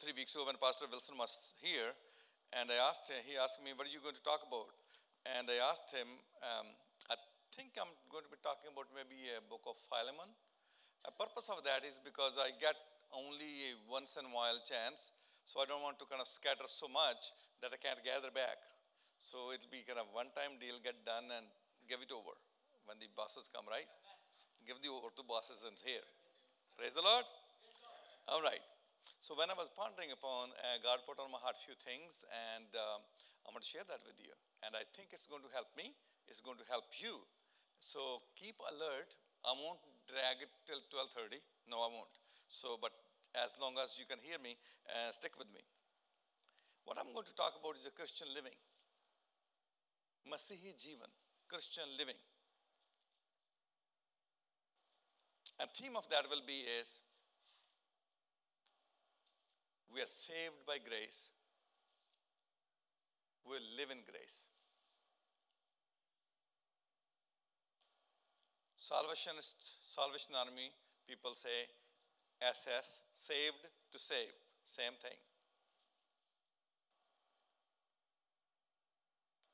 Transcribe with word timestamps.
three 0.00 0.16
weeks 0.16 0.32
ago 0.32 0.48
when 0.48 0.56
Pastor 0.56 0.88
Wilson 0.88 1.12
was 1.20 1.52
here, 1.60 1.92
and 2.56 2.72
I 2.72 2.80
asked 2.88 3.12
him, 3.12 3.20
he 3.28 3.36
asked 3.36 3.60
me, 3.60 3.76
What 3.76 3.84
are 3.84 3.92
you 3.92 4.00
going 4.00 4.16
to 4.16 4.24
talk 4.24 4.40
about? 4.40 4.72
And 5.28 5.44
I 5.44 5.60
asked 5.60 5.92
him, 5.92 6.08
um, 6.40 6.72
I 7.12 7.20
think 7.52 7.76
I'm 7.76 7.92
going 8.08 8.24
to 8.24 8.32
be 8.32 8.40
talking 8.40 8.72
about 8.72 8.88
maybe 8.96 9.28
a 9.28 9.44
book 9.44 9.60
of 9.68 9.76
Philemon. 9.92 10.32
The 11.04 11.12
purpose 11.20 11.52
of 11.52 11.60
that 11.68 11.84
is 11.84 12.00
because 12.00 12.40
I 12.40 12.56
get 12.56 12.80
only 13.12 13.68
a 13.68 13.72
once 13.92 14.16
in 14.16 14.24
a 14.24 14.32
while 14.32 14.56
chance, 14.64 15.12
so 15.44 15.60
I 15.60 15.68
don't 15.68 15.84
want 15.84 16.00
to 16.00 16.08
kind 16.08 16.24
of 16.24 16.28
scatter 16.32 16.64
so 16.64 16.88
much 16.88 17.36
that 17.60 17.68
I 17.68 17.76
can't 17.76 18.00
gather 18.00 18.32
back. 18.32 18.56
So 19.20 19.52
it'll 19.52 19.68
be 19.68 19.84
kind 19.84 20.00
of 20.00 20.08
one 20.16 20.32
time 20.32 20.56
deal, 20.56 20.80
get 20.80 20.96
done, 21.04 21.28
and 21.28 21.44
give 21.84 22.00
it 22.00 22.08
over 22.08 22.32
when 22.88 22.96
the 22.96 23.12
bosses 23.12 23.52
come, 23.52 23.68
right? 23.68 23.88
Give 24.64 24.80
the 24.80 24.88
over 24.88 25.12
to 25.12 25.22
bosses 25.28 25.60
and 25.68 25.76
here. 25.84 26.08
Praise 26.80 26.96
the 26.96 27.04
Lord. 27.04 27.28
All 28.32 28.40
right. 28.40 28.64
So 29.20 29.36
when 29.36 29.52
I 29.52 29.56
was 29.56 29.68
pondering 29.68 30.16
upon, 30.16 30.48
uh, 30.56 30.80
God 30.80 31.04
put 31.04 31.20
on 31.20 31.28
my 31.28 31.36
heart 31.36 31.60
a 31.60 31.62
few 31.68 31.76
things, 31.76 32.24
and 32.32 32.72
um, 32.72 33.04
I'm 33.44 33.52
going 33.52 33.60
to 33.60 33.68
share 33.68 33.84
that 33.84 34.00
with 34.08 34.16
you. 34.16 34.32
And 34.64 34.72
I 34.72 34.88
think 34.96 35.12
it's 35.12 35.28
going 35.28 35.44
to 35.44 35.52
help 35.52 35.68
me. 35.76 35.92
It's 36.24 36.40
going 36.40 36.56
to 36.56 36.64
help 36.72 36.88
you. 36.96 37.20
So 37.84 38.24
keep 38.32 38.56
alert. 38.64 39.12
I 39.44 39.52
won't 39.52 39.84
drag 40.08 40.40
it 40.40 40.48
till 40.64 40.80
12:30. 40.88 41.36
No, 41.68 41.84
I 41.84 41.92
won't. 41.92 42.16
So, 42.48 42.80
but 42.80 42.96
as 43.36 43.52
long 43.60 43.76
as 43.76 44.00
you 44.00 44.08
can 44.08 44.24
hear 44.24 44.40
me, 44.40 44.56
uh, 44.88 45.12
stick 45.12 45.36
with 45.36 45.52
me. 45.52 45.60
What 46.88 46.96
I'm 46.96 47.12
going 47.12 47.28
to 47.28 47.36
talk 47.36 47.52
about 47.60 47.76
is 47.76 47.84
the 47.84 47.92
Christian 47.92 48.32
living. 48.32 48.56
Masihi 50.24 50.72
Jivan, 50.80 51.12
Christian 51.44 51.92
living. 52.00 52.16
And 55.60 55.68
theme 55.76 55.92
of 55.92 56.08
that 56.08 56.24
will 56.32 56.40
be 56.48 56.64
is 56.64 57.04
we 59.92 60.00
are 60.00 60.10
saved 60.10 60.62
by 60.66 60.78
grace. 60.78 61.30
We 63.44 63.58
live 63.76 63.90
in 63.90 64.02
grace. 64.06 64.46
Salvationist, 68.78 69.58
Salvation 69.86 70.34
Army 70.34 70.70
people 71.06 71.34
say 71.34 71.66
SS, 72.38 73.02
saved 73.14 73.66
to 73.90 73.98
save, 73.98 74.30
same 74.64 74.94
thing. 75.02 75.18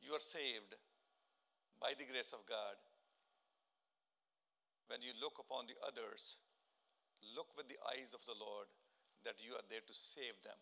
You 0.04 0.12
are 0.12 0.22
saved 0.22 0.76
by 1.80 1.96
the 1.98 2.04
grace 2.04 2.32
of 2.36 2.44
God 2.44 2.76
when 4.86 5.02
you 5.02 5.10
look 5.18 5.40
upon 5.40 5.66
the 5.66 5.74
others, 5.82 6.38
look 7.34 7.50
with 7.56 7.66
the 7.66 7.80
eyes 7.90 8.14
of 8.14 8.22
the 8.28 8.38
Lord 8.38 8.70
that 9.26 9.42
you 9.42 9.58
are 9.58 9.66
there 9.66 9.82
to 9.82 9.94
save 9.94 10.38
them. 10.46 10.56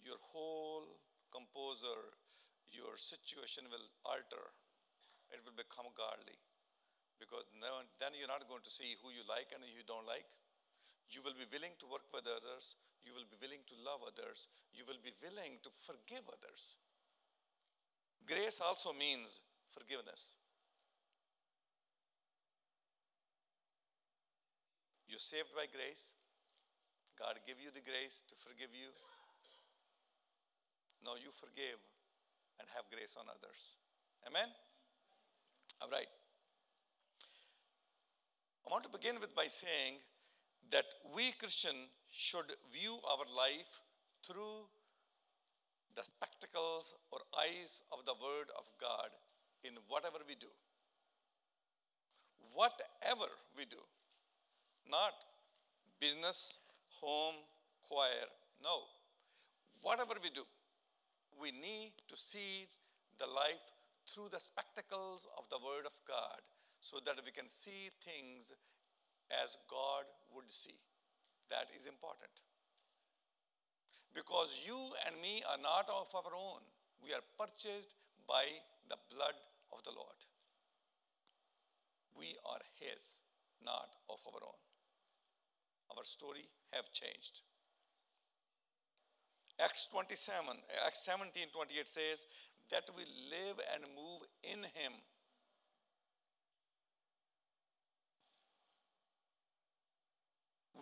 Your 0.00 0.16
whole 0.32 0.88
composer, 1.28 2.16
your 2.72 2.96
situation 2.96 3.68
will 3.68 3.84
alter, 4.08 4.56
it 5.28 5.44
will 5.44 5.54
become 5.54 5.92
godly. 5.92 6.40
Because 7.20 7.44
then 7.52 8.16
you're 8.16 8.32
not 8.32 8.48
going 8.48 8.64
to 8.64 8.72
see 8.72 8.96
who 9.04 9.12
you 9.12 9.20
like 9.28 9.52
and 9.52 9.60
who 9.60 9.68
you 9.68 9.84
don't 9.84 10.08
like. 10.08 10.24
You 11.12 11.20
will 11.20 11.36
be 11.36 11.44
willing 11.52 11.76
to 11.84 11.86
work 11.86 12.08
with 12.16 12.24
others. 12.24 12.80
You 13.04 13.12
will 13.12 13.28
be 13.28 13.36
willing 13.36 13.60
to 13.68 13.76
love 13.84 14.00
others. 14.00 14.48
You 14.72 14.88
will 14.88 15.00
be 15.04 15.12
willing 15.20 15.60
to 15.60 15.70
forgive 15.84 16.24
others. 16.32 16.80
Grace 18.24 18.64
also 18.64 18.96
means 18.96 19.44
forgiveness. 19.68 20.40
You're 25.04 25.20
saved 25.20 25.52
by 25.52 25.68
grace. 25.68 26.08
God 27.20 27.36
give 27.44 27.60
you 27.60 27.68
the 27.68 27.84
grace 27.84 28.24
to 28.32 28.34
forgive 28.40 28.72
you. 28.72 28.88
Now 31.04 31.20
you 31.20 31.28
forgive 31.36 31.76
and 32.56 32.64
have 32.72 32.88
grace 32.88 33.12
on 33.20 33.28
others. 33.28 33.60
Amen? 34.24 34.48
All 35.84 35.92
right. 35.92 36.08
I 38.64 38.72
want 38.72 38.88
to 38.88 38.92
begin 38.96 39.20
with 39.20 39.36
by 39.36 39.52
saying 39.52 40.00
that 40.72 40.88
we 41.12 41.36
Christian 41.36 41.92
should 42.08 42.56
view 42.72 42.96
our 43.04 43.28
life 43.36 43.84
through 44.24 44.64
the 45.92 46.04
spectacles 46.08 46.96
or 47.12 47.20
eyes 47.36 47.84
of 47.92 48.08
the 48.08 48.16
Word 48.16 48.48
of 48.56 48.64
God 48.80 49.12
in 49.60 49.76
whatever 49.92 50.24
we 50.24 50.40
do. 50.40 50.48
Whatever 52.56 53.28
we 53.56 53.68
do, 53.68 53.80
not 54.88 55.12
business, 56.00 56.58
home, 56.98 57.38
choir, 57.86 58.26
no. 58.62 58.90
Whatever 59.82 60.14
we 60.22 60.30
do, 60.30 60.44
we 61.40 61.50
need 61.52 61.92
to 62.08 62.16
see 62.16 62.68
the 63.18 63.26
life 63.26 63.64
through 64.08 64.28
the 64.32 64.40
spectacles 64.40 65.28
of 65.38 65.44
the 65.48 65.60
Word 65.62 65.86
of 65.86 65.94
God 66.08 66.42
so 66.80 66.98
that 67.04 67.20
we 67.24 67.32
can 67.32 67.48
see 67.48 67.92
things 68.04 68.52
as 69.30 69.56
God 69.70 70.08
would 70.34 70.50
see. 70.50 70.80
That 71.48 71.70
is 71.76 71.86
important. 71.86 72.32
Because 74.14 74.58
you 74.66 74.78
and 75.06 75.14
me 75.22 75.42
are 75.46 75.60
not 75.60 75.86
of 75.86 76.10
our 76.14 76.34
own, 76.34 76.62
we 76.98 77.14
are 77.14 77.22
purchased 77.38 77.94
by 78.26 78.44
the 78.90 78.98
blood 79.14 79.38
of 79.72 79.82
the 79.86 79.94
Lord. 79.94 80.18
We 82.18 82.34
are 82.44 82.62
His, 82.76 83.22
not 83.64 83.94
of 84.10 84.18
our 84.26 84.42
own. 84.42 84.60
Our 85.96 86.04
story 86.04 86.46
have 86.73 86.91
changed. 86.91 87.41
Acts 89.59 89.87
27, 89.91 90.57
Acts 90.85 91.05
17, 91.05 91.47
28 91.53 91.87
says 91.87 92.27
that 92.71 92.83
we 92.95 93.03
live 93.31 93.59
and 93.73 93.83
move 93.95 94.23
in 94.43 94.63
Him 94.77 95.01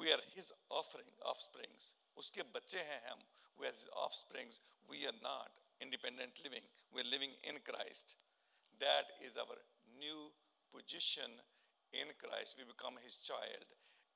we 0.04 0.12
are 0.12 0.22
his 0.36 0.52
offering 0.78 1.20
of 1.32 1.38
springs 1.40 1.92
उसके 2.22 2.44
बच्चे 2.56 2.80
हैं 2.88 3.02
हम 3.10 3.20
we 3.60 3.68
are 3.68 3.74
his 3.74 3.88
of 4.06 4.14
springs 4.14 4.60
we 4.90 5.06
are 5.06 5.14
not 5.24 5.64
independent 5.84 6.40
living. 6.44 6.64
We're 6.96 7.08
living 7.12 7.36
in 7.44 7.60
Christ. 7.68 8.16
That 8.80 9.12
is 9.20 9.36
our 9.36 9.60
new 10.00 10.32
position 10.72 11.30
in 11.92 12.08
Christ. 12.24 12.56
We 12.58 12.64
become 12.64 12.96
His 13.04 13.20
child. 13.20 13.68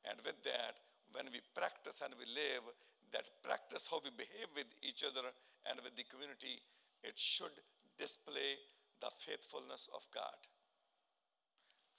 And 0.07 0.23
with 0.23 0.39
that, 0.47 0.79
when 1.12 1.28
we 1.32 1.40
practice 1.54 2.00
and 2.04 2.14
we 2.18 2.26
live, 2.28 2.64
that 3.12 3.28
practice 3.44 3.88
how 3.90 4.00
we 4.02 4.10
behave 4.10 4.48
with 4.56 4.68
each 4.80 5.04
other 5.04 5.28
and 5.68 5.76
with 5.84 5.94
the 5.96 6.04
community, 6.08 6.60
it 7.04 7.16
should 7.16 7.52
display 7.98 8.56
the 9.00 9.10
faithfulness 9.20 9.88
of 9.92 10.02
God. 10.14 10.40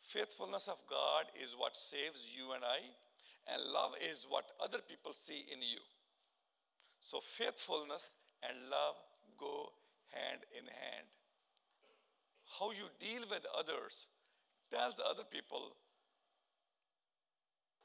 Faithfulness 0.01 0.67
of 0.67 0.77
God 0.89 1.31
is 1.37 1.55
what 1.57 1.75
saves 1.75 2.31
you 2.33 2.53
and 2.53 2.63
I. 2.63 2.81
And 3.47 3.61
love 3.71 3.91
is 3.99 4.25
what 4.29 4.51
other 4.63 4.79
people 4.79 5.11
see 5.13 5.45
in 5.51 5.59
you. 5.59 5.83
So 7.01 7.19
faithfulness 7.19 8.11
and 8.41 8.69
love 8.71 8.95
go 9.37 9.71
hand 10.11 10.47
in 10.55 10.63
hand. 10.63 11.07
How 12.59 12.71
you 12.71 12.87
deal 12.99 13.27
with 13.29 13.43
others 13.57 14.07
tells 14.71 14.95
other 14.99 15.23
people 15.29 15.75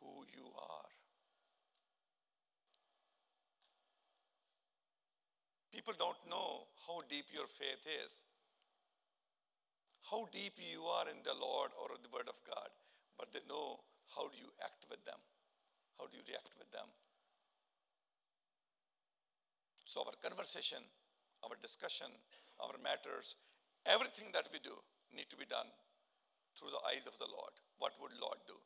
who 0.01 0.25
you 0.37 0.47
are. 0.55 0.98
People 5.79 5.95
don't 5.95 6.19
know 6.27 6.67
how 6.91 7.07
deep 7.07 7.31
your 7.31 7.47
faith 7.47 7.87
is, 7.87 8.27
how 10.11 10.27
deep 10.35 10.59
you 10.59 10.83
are 10.91 11.07
in 11.07 11.23
the 11.23 11.39
Lord 11.39 11.71
or 11.79 11.95
the 12.03 12.11
Word 12.11 12.27
of 12.27 12.35
God, 12.43 12.67
but 13.15 13.31
they 13.31 13.47
know 13.47 13.79
how 14.11 14.27
do 14.27 14.35
you 14.43 14.51
act 14.59 14.91
with 14.91 14.99
them. 15.07 15.23
How 15.95 16.11
do 16.11 16.19
you 16.19 16.27
react 16.27 16.51
with 16.59 16.67
them? 16.75 16.91
So, 19.87 20.03
our 20.03 20.19
conversation, 20.19 20.83
our 21.47 21.55
discussion, 21.63 22.11
our 22.59 22.75
matters, 22.83 23.39
everything 23.87 24.35
that 24.35 24.51
we 24.51 24.59
do 24.59 24.75
need 25.15 25.31
to 25.31 25.39
be 25.39 25.47
done 25.47 25.71
through 26.59 26.75
the 26.75 26.83
eyes 26.91 27.07
of 27.07 27.15
the 27.23 27.31
Lord. 27.31 27.55
What 27.79 27.95
would 28.03 28.19
Lord 28.19 28.43
do? 28.51 28.59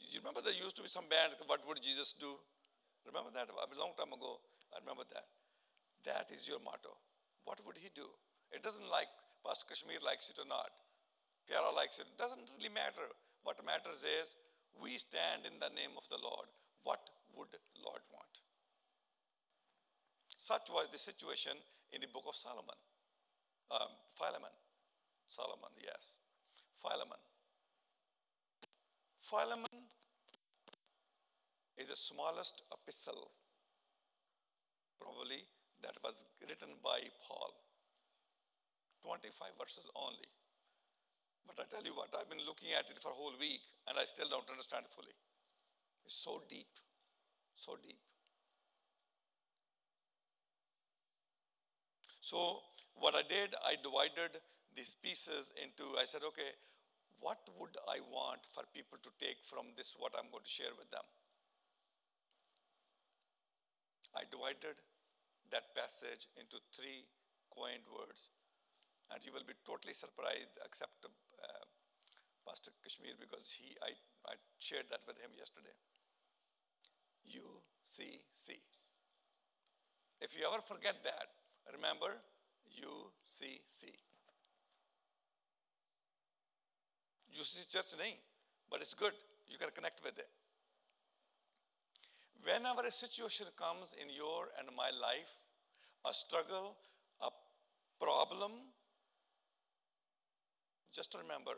You 0.00 0.24
remember 0.24 0.40
there 0.40 0.56
used 0.56 0.80
to 0.80 0.84
be 0.84 0.88
some 0.88 1.12
band, 1.12 1.36
What 1.44 1.60
Would 1.68 1.84
Jesus 1.84 2.16
Do? 2.16 2.40
Remember 3.04 3.28
that? 3.36 3.52
A 3.52 3.76
long 3.76 3.92
time 4.00 4.16
ago, 4.16 4.40
I 4.72 4.80
remember 4.80 5.04
that. 5.12 5.28
That 6.04 6.30
is 6.32 6.46
your 6.46 6.60
motto. 6.60 6.94
What 7.44 7.60
would 7.66 7.78
he 7.78 7.90
do? 7.94 8.06
It 8.52 8.62
doesn't 8.62 8.88
like 8.90 9.08
Pastor 9.44 9.66
Kashmir 9.68 10.00
likes 10.04 10.30
it 10.30 10.38
or 10.38 10.48
not. 10.48 10.70
Piara 11.48 11.72
likes 11.74 11.98
it. 11.98 12.06
It 12.10 12.18
doesn't 12.20 12.52
really 12.56 12.72
matter. 12.72 13.08
What 13.42 13.56
matters 13.64 14.04
is 14.04 14.36
we 14.76 14.98
stand 14.98 15.48
in 15.48 15.56
the 15.58 15.72
name 15.72 15.96
of 15.96 16.04
the 16.12 16.20
Lord. 16.20 16.48
What 16.84 17.00
would 17.36 17.52
Lord 17.80 18.04
want? 18.12 18.34
Such 20.36 20.68
was 20.70 20.88
the 20.92 20.98
situation 20.98 21.56
in 21.92 22.00
the 22.00 22.10
book 22.12 22.24
of 22.28 22.36
Solomon. 22.36 22.78
Um, 23.70 23.92
Philemon. 24.16 24.52
Solomon, 25.28 25.72
yes. 25.80 26.16
Philemon. 26.80 27.20
Philemon 29.20 29.88
is 31.76 31.88
the 31.88 31.96
smallest 31.96 32.62
epistle 32.72 33.32
by 36.88 37.04
Paul. 37.20 37.52
25 39.04 39.60
verses 39.60 39.86
only. 39.94 40.28
But 41.46 41.60
I 41.60 41.64
tell 41.68 41.84
you 41.84 41.94
what, 41.94 42.08
I've 42.12 42.28
been 42.28 42.44
looking 42.44 42.72
at 42.72 42.90
it 42.90 42.98
for 43.00 43.12
a 43.12 43.16
whole 43.16 43.36
week 43.38 43.62
and 43.86 43.96
I 43.96 44.04
still 44.04 44.28
don't 44.28 44.48
understand 44.50 44.84
it 44.88 44.92
fully. 44.92 45.14
It's 46.04 46.16
so 46.16 46.42
deep, 46.48 46.72
so 47.52 47.76
deep. 47.80 48.00
So, 52.20 52.60
what 52.96 53.16
I 53.16 53.24
did, 53.24 53.56
I 53.64 53.80
divided 53.80 54.36
these 54.76 54.96
pieces 55.00 55.52
into, 55.56 55.96
I 55.96 56.04
said, 56.04 56.20
okay, 56.28 56.52
what 57.20 57.40
would 57.56 57.72
I 57.88 58.04
want 58.12 58.44
for 58.52 58.68
people 58.76 59.00
to 59.00 59.10
take 59.16 59.40
from 59.40 59.72
this, 59.76 59.96
what 59.96 60.12
I'm 60.12 60.28
going 60.28 60.44
to 60.44 60.50
share 60.50 60.76
with 60.76 60.90
them? 60.92 61.06
I 64.12 64.28
divided 64.28 64.76
that 65.50 65.74
passage 65.74 66.28
into 66.36 66.60
three 66.74 67.08
coined 67.52 67.86
words. 67.88 68.28
And 69.10 69.24
you 69.24 69.32
will 69.32 69.46
be 69.46 69.56
totally 69.64 69.96
surprised, 69.96 70.60
except 70.60 71.00
uh, 71.04 71.64
Pastor 72.44 72.72
Kashmir, 72.84 73.16
because 73.16 73.48
he, 73.56 73.72
I, 73.80 73.96
I 74.28 74.34
shared 74.60 74.92
that 74.92 75.00
with 75.08 75.16
him 75.16 75.32
yesterday. 75.32 75.72
UCC. 77.24 78.60
If 80.20 80.36
you 80.36 80.44
ever 80.44 80.60
forget 80.60 81.00
that, 81.04 81.32
remember 81.72 82.20
UCC. 82.68 83.96
UCC 87.32 87.68
church 87.68 87.94
nahi, 87.96 88.16
but 88.70 88.80
it's 88.80 88.94
good. 88.94 89.12
You 89.46 89.58
can 89.58 89.70
connect 89.74 90.02
with 90.04 90.18
it. 90.18 90.28
Whenever 92.44 92.82
a 92.86 92.92
situation 92.92 93.46
comes 93.56 93.94
in 94.00 94.08
your 94.08 94.48
and 94.58 94.68
my 94.76 94.90
life, 94.90 95.32
a 96.06 96.14
struggle, 96.14 96.76
a 97.20 97.30
problem, 98.00 98.52
just 100.94 101.14
remember 101.14 101.52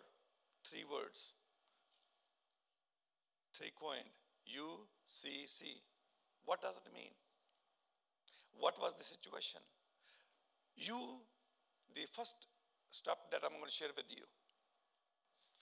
three 0.68 0.84
words. 0.90 1.32
Three 3.56 3.72
coined. 3.78 4.08
U 4.46 4.88
C 5.06 5.44
C. 5.46 5.82
What 6.44 6.62
does 6.62 6.74
it 6.74 6.92
mean? 6.94 7.12
What 8.58 8.80
was 8.80 8.94
the 8.98 9.04
situation? 9.04 9.60
You, 10.76 10.98
the 11.94 12.06
first 12.12 12.48
step 12.90 13.18
that 13.30 13.42
I'm 13.44 13.52
going 13.52 13.66
to 13.66 13.70
share 13.70 13.94
with 13.94 14.06
you. 14.08 14.24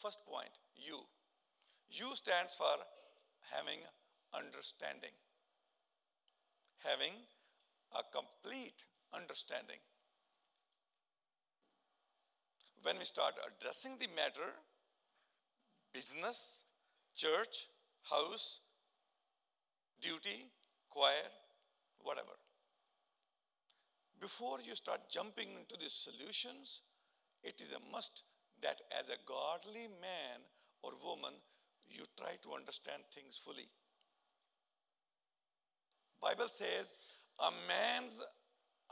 First 0.01 0.25
point, 0.25 0.55
you. 0.77 1.01
U 1.91 2.15
stands 2.15 2.55
for 2.55 2.79
having 3.51 3.81
understanding. 4.35 5.15
Having 6.85 7.15
a 7.93 8.03
complete 8.13 8.85
understanding. 9.13 9.81
When 12.83 12.99
we 12.99 13.05
start 13.05 13.35
addressing 13.43 13.99
the 13.99 14.09
matter, 14.15 14.55
business, 15.93 16.65
church, 17.17 17.69
house, 18.03 18.61
duty, 20.01 20.47
choir, 20.89 21.29
whatever. 22.03 22.39
Before 24.21 24.59
you 24.61 24.75
start 24.75 25.11
jumping 25.11 25.49
into 25.59 25.77
the 25.79 25.91
solutions, 25.91 26.83
it 27.43 27.61
is 27.61 27.73
a 27.73 27.93
must 27.93 28.25
that 28.63 28.81
as 28.99 29.09
a 29.09 29.23
godly 29.27 29.87
man 30.01 30.43
or 30.83 30.93
woman, 31.03 31.35
you 31.89 32.05
try 32.19 32.35
to 32.43 32.55
understand 32.55 33.03
things 33.15 33.41
fully. 33.43 33.69
Bible 36.23 36.49
says 36.49 36.93
a 37.39 37.51
man's 37.67 38.21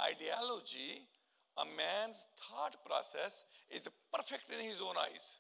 ideology, 0.00 1.06
a 1.58 1.64
man's 1.64 2.26
thought 2.38 2.76
process 2.84 3.44
is 3.70 3.88
perfect 4.12 4.50
in 4.52 4.64
his 4.64 4.80
own 4.80 4.94
eyes. 4.96 5.38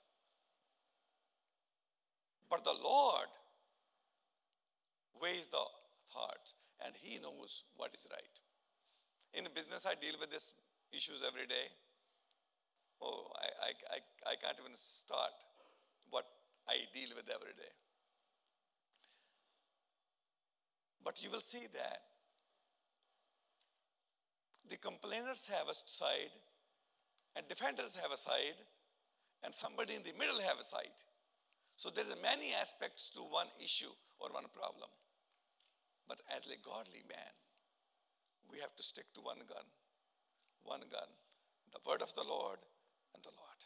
But 2.50 2.64
the 2.64 2.72
Lord 2.72 3.28
weighs 5.20 5.46
the 5.48 5.64
thoughts 6.12 6.54
and 6.84 6.94
he 7.00 7.18
knows 7.18 7.64
what 7.76 7.94
is 7.94 8.06
right. 8.10 8.36
In 9.34 9.48
business, 9.54 9.86
I 9.86 9.94
deal 9.94 10.16
with 10.20 10.30
these 10.30 10.52
issues 10.92 11.20
every 11.26 11.46
day. 11.46 11.68
Oh, 13.02 13.28
I, 13.36 13.68
I, 13.68 13.70
I, 13.96 14.32
I 14.32 14.34
can't 14.40 14.56
even 14.58 14.74
start 14.74 15.36
what 16.10 16.24
I 16.68 16.88
deal 16.94 17.12
with 17.16 17.28
every 17.28 17.52
day. 17.52 17.72
But 21.06 21.22
you 21.22 21.30
will 21.30 21.40
see 21.40 21.70
that 21.70 22.02
the 24.68 24.76
complainers 24.76 25.46
have 25.46 25.70
a 25.70 25.74
side, 25.74 26.34
and 27.36 27.46
defenders 27.46 27.94
have 27.94 28.10
a 28.10 28.16
side, 28.18 28.58
and 29.44 29.54
somebody 29.54 29.94
in 29.94 30.02
the 30.02 30.18
middle 30.18 30.40
have 30.40 30.58
a 30.58 30.64
side. 30.64 30.98
So 31.76 31.90
there's 31.94 32.10
many 32.20 32.50
aspects 32.58 33.08
to 33.14 33.20
one 33.20 33.46
issue 33.62 33.94
or 34.18 34.34
one 34.34 34.50
problem. 34.50 34.90
But 36.08 36.26
as 36.26 36.42
a 36.50 36.58
godly 36.58 37.06
man, 37.06 37.34
we 38.50 38.58
have 38.58 38.74
to 38.74 38.82
stick 38.82 39.06
to 39.14 39.20
one 39.20 39.46
gun, 39.46 39.70
one 40.64 40.82
gun, 40.90 41.10
the 41.70 41.78
word 41.86 42.02
of 42.02 42.12
the 42.18 42.26
Lord 42.26 42.58
and 43.14 43.22
the 43.22 43.30
Lord. 43.38 43.60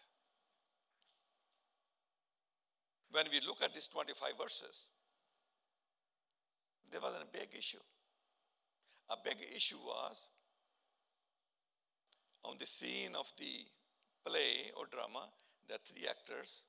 When 3.12 3.32
we 3.32 3.40
look 3.40 3.62
at 3.64 3.72
these 3.72 3.88
25 3.88 4.36
verses, 4.36 4.92
there 6.90 7.00
wasn't 7.00 7.22
a 7.22 7.38
big 7.38 7.48
issue. 7.56 7.82
A 9.10 9.16
big 9.24 9.38
issue 9.54 9.78
was 9.78 10.28
on 12.44 12.56
the 12.58 12.66
scene 12.66 13.14
of 13.14 13.30
the 13.38 13.66
play 14.24 14.72
or 14.76 14.86
drama, 14.86 15.28
there 15.66 15.76
are 15.76 15.86
three 15.86 16.08
actors 16.08 16.62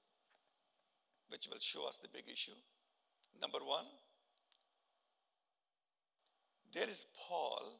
which 1.29 1.47
will 1.49 1.59
show 1.59 1.87
us 1.87 1.97
the 1.97 2.09
big 2.11 2.25
issue. 2.31 2.57
Number 3.39 3.59
one, 3.63 3.85
there 6.73 6.87
is 6.87 7.05
Paul 7.15 7.79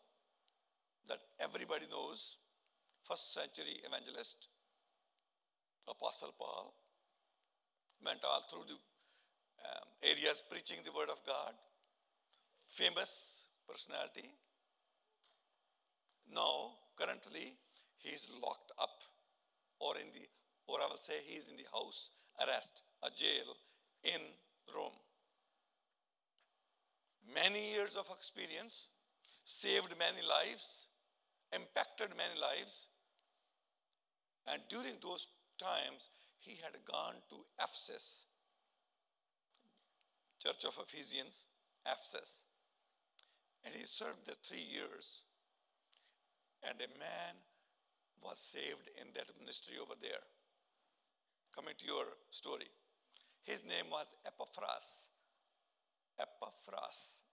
that 1.07 1.19
everybody 1.39 1.85
knows, 1.91 2.38
first 3.07 3.33
century 3.33 3.81
evangelist, 3.85 4.47
Apostle 5.88 6.33
Paul, 6.38 6.73
went 8.03 8.23
all 8.23 8.43
through 8.49 8.65
the 8.67 8.79
um, 9.67 9.88
areas 10.03 10.41
preaching 10.49 10.79
the 10.85 10.91
word 10.91 11.09
of 11.09 11.19
God, 11.25 11.53
famous 12.71 13.45
personality. 13.68 14.31
Now, 16.33 16.72
currently, 16.98 17.57
he 17.98 18.10
is 18.10 18.29
locked 18.41 18.72
up, 18.79 19.03
or 19.79 19.98
in 19.98 20.07
the, 20.13 20.25
or 20.67 20.79
I 20.81 20.88
will 20.88 20.98
say, 20.98 21.19
he 21.25 21.36
is 21.36 21.50
in 21.50 21.57
the 21.57 21.67
house 21.72 22.10
arrest, 22.39 22.81
a 23.03 23.10
jail 23.10 23.55
in 24.03 24.22
Rome. 24.74 24.96
Many 27.36 27.74
years 27.74 27.98
of 27.98 28.07
experience, 28.17 28.88
saved 29.43 29.93
many 30.00 30.25
lives, 30.25 30.88
impacted 31.53 32.10
many 32.15 32.39
lives, 32.39 32.88
and 34.48 34.62
during 34.69 34.96
those 35.03 35.27
times, 35.60 36.10
he 36.39 36.51
had 36.63 36.74
gone 36.89 37.15
to 37.29 37.36
Ephesus, 37.62 38.24
Church 40.41 40.65
of 40.65 40.79
Ephesians, 40.88 41.46
Ephesus, 41.86 42.43
and 43.63 43.74
he 43.75 43.86
served 43.86 44.25
the 44.25 44.36
three 44.44 44.63
years. 44.63 45.24
And 46.63 46.77
a 46.77 46.89
man 47.00 47.41
was 48.22 48.38
saved 48.38 48.89
in 49.01 49.10
that 49.15 49.34
ministry 49.39 49.75
over 49.82 49.98
there. 50.00 50.22
Coming 51.56 51.74
to 51.80 51.86
your 51.86 52.06
story. 52.30 52.70
His 53.44 53.63
name 53.65 53.89
was 53.89 54.06
Epaphras. 54.25 55.10
Epaphras. 56.20 57.25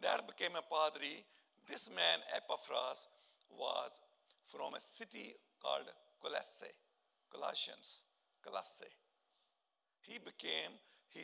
There 0.00 0.24
became 0.26 0.56
a 0.56 0.64
padri. 0.64 1.24
This 1.68 1.90
man, 1.92 2.24
Epaphras, 2.34 3.06
was 3.50 4.00
from 4.48 4.74
a 4.74 4.80
city 4.80 5.36
called 5.60 5.92
Colossae, 6.22 6.72
Colossians, 7.30 8.00
Colossae. 8.42 8.96
He 10.00 10.18
became, 10.18 10.72
he 11.08 11.22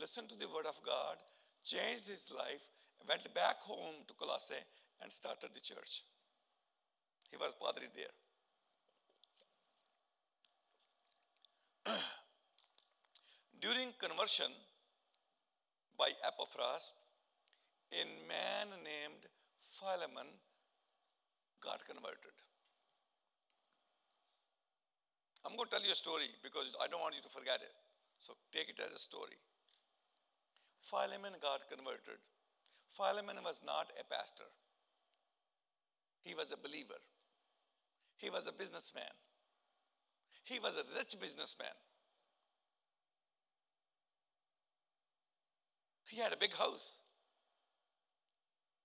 listened 0.00 0.28
to 0.30 0.36
the 0.36 0.48
word 0.48 0.66
of 0.66 0.76
God, 0.84 1.16
changed 1.68 2.08
his 2.08 2.24
life, 2.32 2.64
went 3.06 3.28
back 3.34 3.60
home 3.60 4.00
to 4.08 4.14
Colossae, 4.14 4.64
and 5.02 5.12
started 5.12 5.50
the 5.54 5.60
church. 5.60 6.02
He 7.30 7.36
was 7.36 7.52
padri 7.60 7.88
there. 7.94 8.14
During 13.60 13.92
conversion 14.00 14.50
by 15.98 16.10
Epaphras, 16.24 16.92
a 17.92 18.02
man 18.32 18.68
named 18.82 19.28
Philemon 19.68 20.28
got 21.62 21.84
converted. 21.84 22.36
I'm 25.44 25.56
going 25.56 25.68
to 25.68 25.74
tell 25.76 25.84
you 25.84 25.92
a 25.92 25.94
story 25.94 26.28
because 26.42 26.72
I 26.82 26.88
don't 26.88 27.00
want 27.00 27.14
you 27.14 27.22
to 27.22 27.28
forget 27.28 27.60
it. 27.62 27.72
So 28.20 28.34
take 28.52 28.68
it 28.68 28.80
as 28.80 28.92
a 28.92 28.98
story. 28.98 29.38
Philemon 30.80 31.34
got 31.42 31.68
converted. 31.68 32.20
Philemon 32.90 33.42
was 33.44 33.60
not 33.64 33.90
a 33.98 34.04
pastor. 34.04 34.48
He 36.22 36.34
was 36.34 36.52
a 36.52 36.56
believer. 36.56 37.00
He 38.16 38.30
was 38.30 38.46
a 38.46 38.52
businessman. 38.52 39.14
He 40.44 40.58
was 40.58 40.74
a 40.74 40.84
rich 40.98 41.14
businessman. 41.20 41.76
He 46.08 46.16
had 46.16 46.32
a 46.32 46.36
big 46.36 46.54
house. 46.54 47.00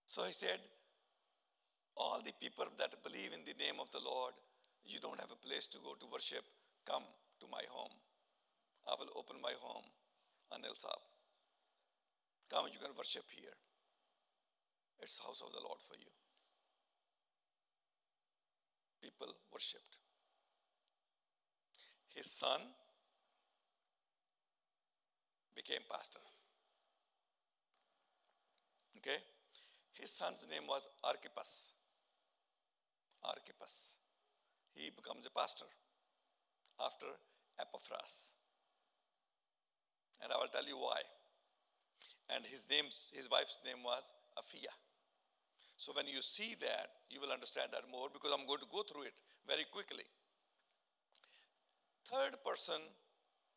So 0.08 0.26
he 0.26 0.34
said, 0.34 0.60
All 1.96 2.22
the 2.24 2.34
people 2.40 2.66
that 2.78 3.02
believe 3.04 3.32
in 3.34 3.46
the 3.46 3.58
name 3.58 3.80
of 3.80 3.90
the 3.92 4.00
Lord, 4.04 4.34
you 4.84 5.00
don't 5.00 5.20
have 5.20 5.32
a 5.32 5.48
place 5.48 5.68
to 5.68 5.80
go 5.80 5.96
to 5.96 6.06
worship, 6.12 6.44
come 6.86 7.04
to 7.40 7.48
my 7.50 7.64
home. 7.72 7.96
I 8.88 8.96
will 9.00 9.10
open 9.16 9.42
my 9.42 9.54
home, 9.60 9.88
Anil 10.52 10.76
Saab. 10.76 11.13
Come, 12.54 12.70
you 12.70 12.78
can 12.78 12.94
worship 12.96 13.26
here. 13.34 13.58
It's 15.02 15.18
house 15.18 15.42
of 15.42 15.50
the 15.50 15.58
Lord 15.58 15.82
for 15.82 15.98
you. 15.98 16.14
People 19.02 19.34
worshipped. 19.52 19.98
His 22.14 22.30
son 22.30 22.62
became 25.56 25.82
pastor. 25.90 26.22
Okay? 29.02 29.18
His 29.98 30.12
son's 30.12 30.46
name 30.48 30.70
was 30.70 30.86
Archippus. 31.04 31.74
Archippus. 33.26 33.98
He 34.76 34.92
becomes 34.96 35.26
a 35.26 35.34
pastor 35.34 35.66
after 36.80 37.18
Epaphras. 37.60 38.38
And 40.22 40.32
I 40.32 40.38
will 40.38 40.54
tell 40.54 40.68
you 40.68 40.78
why. 40.78 41.02
And 42.30 42.46
his 42.46 42.66
name, 42.70 42.86
his 43.12 43.30
wife's 43.30 43.60
name 43.66 43.84
was 43.84 44.14
Apphia. 44.40 44.72
So 45.78 45.92
when 45.92 46.08
you 46.08 46.22
see 46.22 46.56
that, 46.62 47.04
you 47.10 47.20
will 47.20 47.32
understand 47.32 47.76
that 47.76 47.90
more 47.92 48.08
because 48.08 48.32
I'm 48.32 48.48
going 48.48 48.64
to 48.64 48.72
go 48.72 48.84
through 48.88 49.12
it 49.12 49.18
very 49.48 49.66
quickly. 49.68 50.08
Third 52.08 52.40
person 52.46 52.80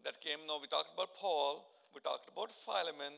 that 0.03 0.21
came, 0.21 0.43
now 0.47 0.59
we 0.61 0.67
talked 0.67 0.95
about 0.95 1.15
Paul, 1.15 1.63
we 1.95 2.01
talked 2.01 2.29
about 2.29 2.51
Philemon. 2.51 3.15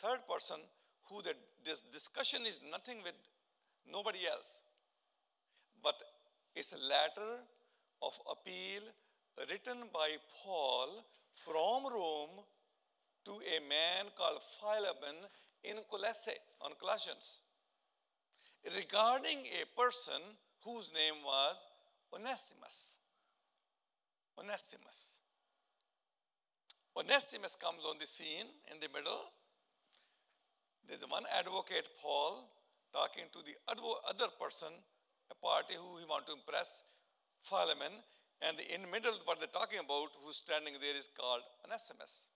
Third 0.00 0.22
person 0.30 0.62
who 1.10 1.22
the, 1.22 1.34
this 1.64 1.82
discussion 1.92 2.46
is 2.46 2.60
nothing 2.70 3.02
with 3.04 3.14
nobody 3.90 4.26
else, 4.30 4.58
but 5.82 5.94
it's 6.54 6.72
a 6.72 6.78
letter 6.78 7.42
of 8.02 8.12
appeal 8.30 8.82
written 9.48 9.88
by 9.92 10.16
Paul 10.42 11.04
from 11.34 11.92
Rome 11.92 12.44
to 13.24 13.32
a 13.42 13.58
man 13.68 14.10
called 14.16 14.40
Philemon 14.58 15.26
in 15.64 15.76
Colossae, 15.90 16.38
on 16.60 16.72
Colossians, 16.78 17.38
regarding 18.74 19.46
a 19.46 19.66
person 19.78 20.20
whose 20.64 20.90
name 20.94 21.22
was 21.24 21.56
Onesimus. 22.12 22.96
Onesimus. 24.38 25.18
Onesimus 26.96 27.56
comes 27.56 27.82
on 27.88 27.96
the 27.98 28.06
scene 28.06 28.48
in 28.70 28.80
the 28.80 28.88
middle. 28.92 29.32
There's 30.86 31.02
one 31.08 31.24
advocate, 31.30 31.86
Paul, 32.02 32.48
talking 32.92 33.24
to 33.32 33.40
the 33.40 33.56
other 33.70 34.28
person, 34.38 34.68
a 35.30 35.36
party 35.38 35.74
who 35.78 35.96
he 35.98 36.04
wants 36.04 36.28
to 36.28 36.36
impress, 36.36 36.82
Philemon, 37.40 37.92
and 38.42 38.58
in 38.60 38.82
the 38.82 38.90
middle, 38.90 39.14
what 39.24 39.38
they're 39.38 39.54
talking 39.54 39.78
about, 39.78 40.10
who's 40.20 40.36
standing 40.36 40.74
there 40.82 40.96
is 40.98 41.08
called 41.16 41.42
Onesimus. 41.64 42.31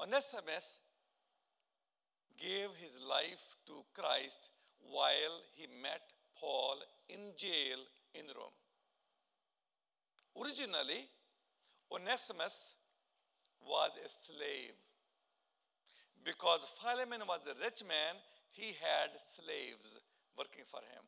Onesimus 0.00 0.78
gave 2.38 2.70
his 2.78 2.96
life 3.02 3.56
to 3.66 3.82
Christ 3.94 4.50
while 4.90 5.42
he 5.54 5.66
met 5.82 6.02
Paul 6.38 6.76
in 7.08 7.32
jail 7.36 7.78
in 8.14 8.26
Rome. 8.26 8.54
Originally, 10.38 11.08
Onesimus 11.90 12.74
was 13.60 13.92
a 13.98 14.08
slave. 14.08 14.78
Because 16.24 16.60
Philemon 16.78 17.26
was 17.26 17.40
a 17.50 17.58
rich 17.58 17.82
man, 17.82 18.14
he 18.52 18.76
had 18.78 19.10
slaves 19.18 19.98
working 20.36 20.64
for 20.70 20.80
him. 20.94 21.02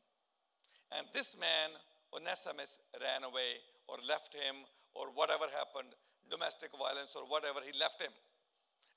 And 0.90 1.06
this 1.14 1.36
man, 1.38 1.78
Onesimus, 2.10 2.78
ran 2.98 3.22
away 3.22 3.62
or 3.86 3.98
left 4.08 4.34
him 4.34 4.66
or 4.94 5.06
whatever 5.14 5.46
happened, 5.54 5.94
domestic 6.28 6.70
violence 6.74 7.14
or 7.14 7.22
whatever, 7.30 7.60
he 7.62 7.76
left 7.78 8.02
him. 8.02 8.10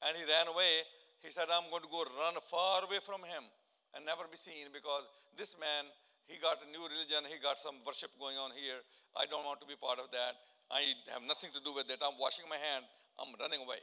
And 0.04 0.20
he 0.20 0.24
ran 0.28 0.52
away. 0.52 0.84
He 1.24 1.32
said, 1.32 1.48
I'm 1.48 1.72
going 1.72 1.84
to 1.84 1.92
go 1.92 2.04
run 2.04 2.36
far 2.52 2.84
away 2.84 3.00
from 3.00 3.24
him 3.24 3.48
and 3.96 4.04
never 4.04 4.28
be 4.28 4.36
seen 4.36 4.68
because 4.76 5.08
this 5.40 5.56
man, 5.56 5.88
he 6.28 6.36
got 6.42 6.60
a 6.60 6.68
new 6.68 6.84
religion, 6.84 7.24
he 7.32 7.40
got 7.40 7.56
some 7.56 7.80
worship 7.88 8.12
going 8.20 8.36
on 8.36 8.52
here. 8.52 8.84
I 9.16 9.24
don't 9.32 9.48
want 9.48 9.64
to 9.64 9.70
be 9.70 9.80
part 9.80 10.04
of 10.04 10.12
that. 10.12 10.36
I 10.68 10.98
have 11.16 11.24
nothing 11.24 11.56
to 11.56 11.62
do 11.64 11.72
with 11.72 11.88
it. 11.88 12.04
I'm 12.04 12.20
washing 12.20 12.50
my 12.52 12.60
hands, 12.60 12.92
I'm 13.16 13.32
running 13.40 13.64
away. 13.64 13.80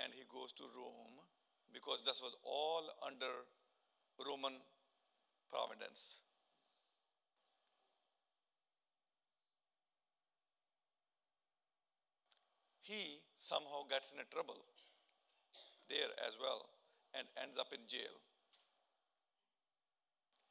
And 0.00 0.14
he 0.16 0.24
goes 0.32 0.56
to 0.56 0.64
Rome 0.72 1.20
because 1.74 2.00
this 2.08 2.24
was 2.24 2.32
all 2.40 2.88
under 3.04 3.44
Roman 4.16 4.56
providence. 5.52 6.24
He 12.92 13.24
somehow 13.40 13.88
gets 13.88 14.12
in 14.12 14.20
a 14.20 14.28
trouble 14.28 14.60
there 15.88 16.12
as 16.28 16.36
well 16.36 16.68
and 17.16 17.24
ends 17.40 17.56
up 17.56 17.72
in 17.72 17.80
jail. 17.88 18.20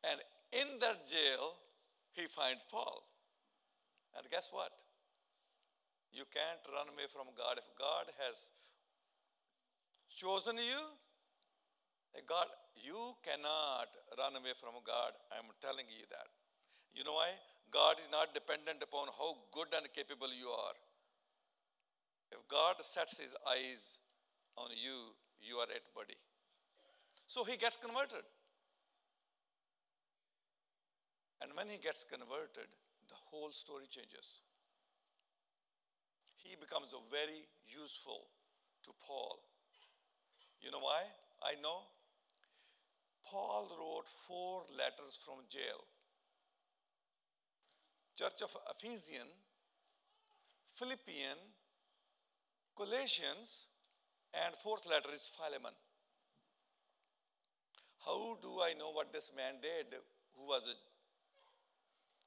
And 0.01 0.17
in 0.49 0.81
that 0.81 1.05
jail, 1.05 1.61
he 2.17 2.25
finds 2.25 2.65
Paul. 2.65 3.05
And 4.17 4.25
guess 4.33 4.49
what? 4.49 4.73
You 6.09 6.25
can't 6.33 6.65
run 6.73 6.89
away 6.89 7.05
from 7.13 7.29
God. 7.37 7.61
If 7.61 7.69
God 7.77 8.09
has 8.25 8.49
chosen 10.09 10.57
you, 10.57 10.81
God, 12.25 12.49
you 12.75 13.15
cannot 13.23 13.87
run 14.17 14.35
away 14.35 14.57
from 14.57 14.75
God. 14.83 15.15
I'm 15.31 15.47
telling 15.61 15.87
you 15.87 16.03
that. 16.09 16.27
You 16.91 17.05
know 17.05 17.15
why? 17.15 17.37
God 17.71 18.01
is 18.01 18.09
not 18.11 18.35
dependent 18.35 18.83
upon 18.83 19.07
how 19.15 19.39
good 19.55 19.71
and 19.71 19.87
capable 19.95 20.27
you 20.27 20.51
are. 20.51 20.75
If 22.31 22.47
God 22.47 22.75
sets 22.81 23.19
his 23.19 23.35
eyes 23.47 23.99
on 24.57 24.69
you, 24.71 25.13
you 25.41 25.57
are 25.57 25.69
it, 25.69 25.83
buddy. 25.95 26.17
So 27.27 27.43
he 27.43 27.57
gets 27.57 27.77
converted. 27.77 28.23
And 31.41 31.51
when 31.55 31.67
he 31.67 31.77
gets 31.77 32.05
converted, 32.05 32.69
the 33.09 33.19
whole 33.29 33.51
story 33.51 33.85
changes. 33.89 34.39
He 36.35 36.55
becomes 36.55 36.93
very 37.09 37.47
useful 37.67 38.27
to 38.85 38.91
Paul. 39.01 39.39
You 40.61 40.71
know 40.71 40.79
why? 40.79 41.03
I 41.41 41.59
know. 41.61 41.89
Paul 43.25 43.69
wrote 43.79 44.07
four 44.27 44.63
letters 44.77 45.17
from 45.23 45.45
jail. 45.49 45.81
Church 48.17 48.41
of 48.43 48.55
Ephesian, 48.75 49.27
Philippian, 50.75 51.37
Colossians, 52.75 53.67
and 54.33 54.55
fourth 54.63 54.85
letter 54.87 55.11
is 55.13 55.27
Philemon. 55.27 55.75
How 58.05 58.37
do 58.41 58.61
I 58.61 58.73
know 58.73 58.91
what 58.91 59.13
this 59.13 59.29
man 59.35 59.61
did 59.61 59.93
who 60.33 60.47
was 60.47 60.63
a 60.65 60.75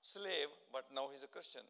slave 0.03 0.53
but 0.73 0.85
now 0.95 1.09
he's 1.13 1.25
a 1.25 1.33
Christian? 1.33 1.67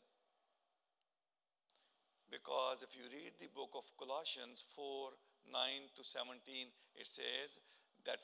Because 2.31 2.83
if 2.83 2.93
you 2.99 3.07
read 3.09 3.39
the 3.41 3.49
book 3.55 3.71
of 3.79 3.85
Colossians 3.97 4.65
4 4.75 5.11
9 5.53 5.95
to 5.97 6.03
17, 6.03 6.67
it 6.97 7.07
says 7.07 7.61
that 8.05 8.19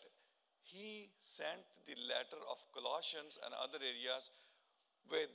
he 0.63 1.11
sent 1.23 1.63
the 1.87 1.95
letter 2.09 2.41
of 2.51 2.59
Colossians 2.75 3.39
and 3.45 3.55
other 3.55 3.79
areas 3.79 4.31
with 5.11 5.31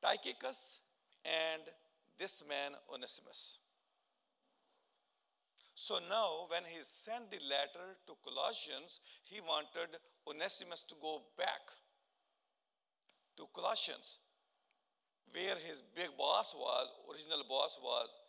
Tychicus 0.00 0.80
and 1.24 1.62
this 2.18 2.42
man 2.48 2.72
Onesimus. 2.92 3.58
So 5.74 5.98
now, 6.08 6.46
when 6.48 6.64
he 6.64 6.80
sent 6.82 7.30
the 7.30 7.40
letter 7.48 7.96
to 8.06 8.12
Colossians, 8.22 9.00
he 9.24 9.40
wanted 9.40 9.96
Onesimus 10.28 10.84
to 10.84 10.94
go 11.00 11.22
back 11.36 11.64
to 13.36 13.48
Colossians, 13.54 14.18
where 15.32 15.56
his 15.56 15.82
big 15.96 16.12
boss 16.18 16.54
was, 16.54 16.88
original 17.10 17.42
boss 17.48 17.78
was. 17.82 18.20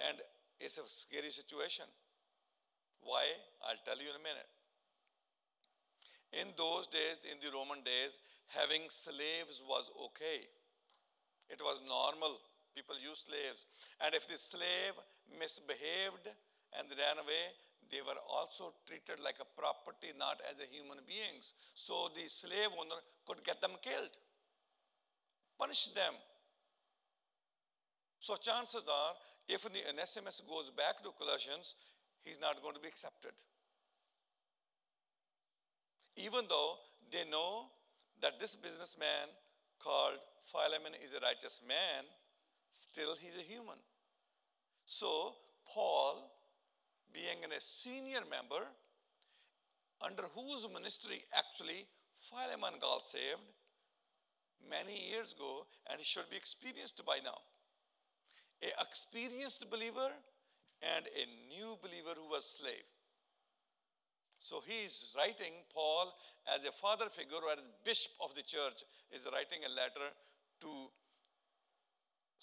And 0.00 0.18
it's 0.58 0.78
a 0.78 0.88
scary 0.88 1.30
situation. 1.30 1.84
Why? 3.02 3.24
I'll 3.62 3.80
tell 3.84 4.00
you 4.00 4.08
in 4.08 4.16
a 4.16 4.24
minute. 4.24 4.48
In 6.32 6.48
those 6.56 6.88
days, 6.88 7.20
in 7.30 7.38
the 7.38 7.52
Roman 7.52 7.84
days, 7.84 8.18
having 8.48 8.88
slaves 8.88 9.62
was 9.68 9.92
okay. 10.08 10.48
It 11.48 11.60
was 11.60 11.84
normal 11.86 12.40
People 12.74 12.98
used 12.98 13.30
slaves. 13.30 13.66
And 14.02 14.14
if 14.14 14.26
the 14.26 14.36
slave 14.36 14.98
misbehaved 15.38 16.26
and 16.74 16.90
ran 16.90 17.22
away, 17.22 17.54
they 17.90 18.02
were 18.02 18.18
also 18.26 18.74
treated 18.86 19.22
like 19.22 19.38
a 19.38 19.48
property, 19.54 20.10
not 20.18 20.42
as 20.50 20.58
a 20.58 20.66
human 20.66 20.98
beings. 21.06 21.54
So 21.74 22.10
the 22.10 22.26
slave 22.26 22.74
owner 22.74 22.98
could 23.26 23.46
get 23.46 23.62
them 23.62 23.78
killed, 23.78 24.10
punish 25.58 25.94
them. 25.94 26.18
So 28.18 28.34
chances 28.36 28.82
are, 28.88 29.14
if 29.46 29.62
the 29.62 29.84
Onesimus 29.86 30.42
goes 30.48 30.72
back 30.74 31.04
to 31.04 31.12
Colossians, 31.14 31.76
he's 32.24 32.40
not 32.40 32.62
going 32.62 32.74
to 32.74 32.80
be 32.80 32.88
accepted. 32.88 33.36
Even 36.16 36.48
though 36.48 36.80
they 37.12 37.28
know 37.28 37.68
that 38.22 38.40
this 38.40 38.56
businessman 38.56 39.28
called 39.78 40.16
Philemon 40.42 40.96
is 41.04 41.12
a 41.12 41.20
righteous 41.20 41.60
man, 41.68 42.08
still 42.74 43.14
he's 43.18 43.38
a 43.38 43.46
human. 43.46 43.78
So 44.84 45.34
Paul, 45.72 46.30
being 47.12 47.46
a 47.46 47.60
senior 47.60 48.26
member, 48.28 48.66
under 50.02 50.24
whose 50.34 50.66
ministry 50.68 51.24
actually 51.32 51.86
Philemon 52.18 52.80
got 52.80 53.06
saved 53.06 53.40
many 54.68 55.10
years 55.10 55.32
ago, 55.32 55.66
and 55.88 55.98
he 55.98 56.04
should 56.04 56.28
be 56.28 56.36
experienced 56.36 57.00
by 57.06 57.18
now. 57.24 57.38
A 58.62 58.72
experienced 58.82 59.70
believer 59.70 60.10
and 60.82 61.04
a 61.06 61.24
new 61.48 61.78
believer 61.80 62.16
who 62.16 62.28
was 62.28 62.44
slave. 62.58 62.88
So 64.40 64.60
he 64.66 64.84
is 64.84 65.14
writing, 65.16 65.64
Paul, 65.72 66.12
as 66.52 66.64
a 66.64 66.72
father 66.72 67.08
figure 67.08 67.40
or 67.40 67.52
as 67.52 67.64
bishop 67.84 68.12
of 68.20 68.34
the 68.34 68.42
church, 68.42 68.84
is 69.12 69.26
writing 69.32 69.64
a 69.64 69.72
letter 69.72 70.12
to 70.60 70.68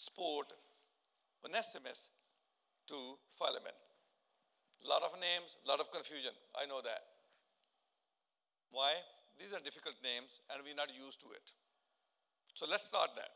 support 0.02 0.50
Onesimus 1.46 2.10
to 2.90 2.98
Philemon. 3.38 3.78
A 4.82 4.88
lot 4.90 5.06
of 5.06 5.14
names, 5.22 5.62
a 5.62 5.68
lot 5.70 5.78
of 5.78 5.94
confusion. 5.94 6.34
I 6.58 6.66
know 6.66 6.82
that. 6.82 7.06
Why? 8.74 8.98
These 9.38 9.54
are 9.54 9.62
difficult 9.62 9.94
names 10.02 10.42
and 10.50 10.66
we're 10.66 10.78
not 10.78 10.90
used 10.90 11.22
to 11.22 11.30
it. 11.38 11.54
So 12.58 12.66
let's 12.66 12.90
start 12.90 13.14
that. 13.14 13.30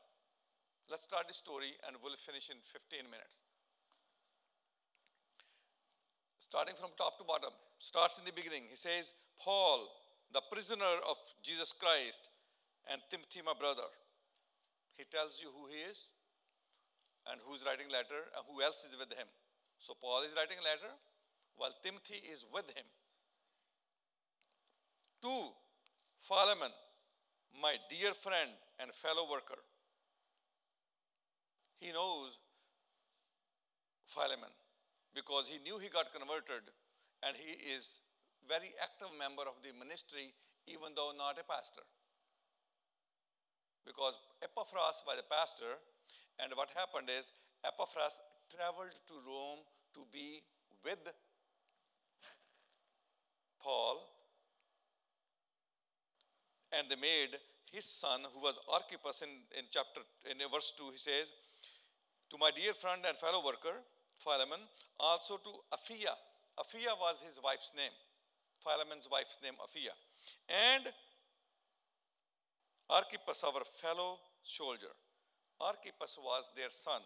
Let's 0.89 1.05
start 1.05 1.29
the 1.29 1.37
story 1.37 1.77
and 1.85 1.97
we'll 2.01 2.17
finish 2.17 2.49
in 2.49 2.57
15 2.65 3.05
minutes. 3.13 3.37
Starting 6.41 6.77
from 6.77 6.97
top 6.97 7.21
to 7.21 7.25
bottom, 7.25 7.53
starts 7.77 8.17
in 8.17 8.25
the 8.25 8.33
beginning. 8.33 8.65
He 8.69 8.77
says, 8.77 9.13
Paul, 9.37 9.89
the 10.33 10.41
prisoner 10.49 10.97
of 11.05 11.17
Jesus 11.45 11.73
Christ, 11.73 12.29
and 12.89 13.01
Timothy, 13.09 13.41
my 13.41 13.57
brother. 13.57 13.89
He 14.93 15.05
tells 15.09 15.41
you 15.41 15.49
who 15.49 15.65
he 15.69 15.89
is 15.89 16.05
and 17.31 17.41
who's 17.45 17.65
writing 17.65 17.89
letter 17.89 18.29
and 18.33 18.41
who 18.45 18.61
else 18.61 18.85
is 18.85 18.93
with 18.97 19.09
him. 19.09 19.29
So 19.79 19.93
Paul 19.97 20.23
is 20.23 20.33
writing 20.37 20.57
a 20.61 20.65
letter 20.65 20.93
while 21.57 21.73
Timothy 21.83 22.21
is 22.21 22.45
with 22.53 22.67
him. 22.73 22.85
Two, 25.21 25.53
Philemon, 26.21 26.73
my 27.61 27.77
dear 27.89 28.13
friend 28.13 28.51
and 28.79 28.93
fellow 28.93 29.29
worker. 29.29 29.59
He 31.79 31.91
knows 31.91 32.37
Philemon 34.05 34.51
because 35.13 35.47
he 35.47 35.59
knew 35.63 35.77
he 35.77 35.89
got 35.89 36.11
converted 36.11 36.65
and 37.23 37.35
he 37.35 37.57
is 37.73 37.99
very 38.47 38.73
active 38.81 39.09
member 39.17 39.43
of 39.43 39.57
the 39.65 39.73
ministry 39.73 40.33
even 40.67 40.93
though 40.95 41.13
not 41.15 41.37
a 41.37 41.45
pastor. 41.45 41.85
Because 43.85 44.17
Epaphras 44.41 45.05
was 45.05 45.17
a 45.21 45.27
pastor 45.29 45.77
and 46.39 46.51
what 46.55 46.69
happened 46.75 47.09
is 47.09 47.31
Epaphras 47.63 48.19
traveled 48.51 48.93
to 49.07 49.15
Rome 49.25 49.63
to 49.93 50.01
be 50.11 50.43
with 50.83 51.01
Paul. 53.61 54.03
And 56.71 56.91
they 56.91 56.99
made 56.99 57.39
his 57.71 57.85
son 57.85 58.21
who 58.33 58.39
was 58.39 58.55
Archippus 58.71 59.21
in, 59.21 59.29
in 59.57 59.65
chapter 59.71 60.01
in 60.29 60.37
verse 60.51 60.71
2 60.77 60.91
he 60.91 60.97
says 60.97 61.31
to 62.29 62.37
my 62.37 62.51
dear 62.55 62.73
friend 62.73 63.03
and 63.07 63.17
fellow 63.17 63.43
worker 63.43 63.83
Philemon 64.23 64.63
also 64.99 65.37
to 65.37 65.51
Apphia 65.75 66.13
Apphia 66.59 66.95
was 66.99 67.19
his 67.27 67.39
wife's 67.43 67.71
name 67.75 67.91
Philemon's 68.63 69.09
wife's 69.11 69.37
name 69.43 69.55
Apphia 69.59 69.91
and 70.47 70.87
Archippus 72.89 73.43
our 73.43 73.63
fellow 73.81 74.19
soldier 74.43 74.93
Archippus 75.65 76.21
was 76.21 76.45
their 76.53 76.69
son 76.69 77.01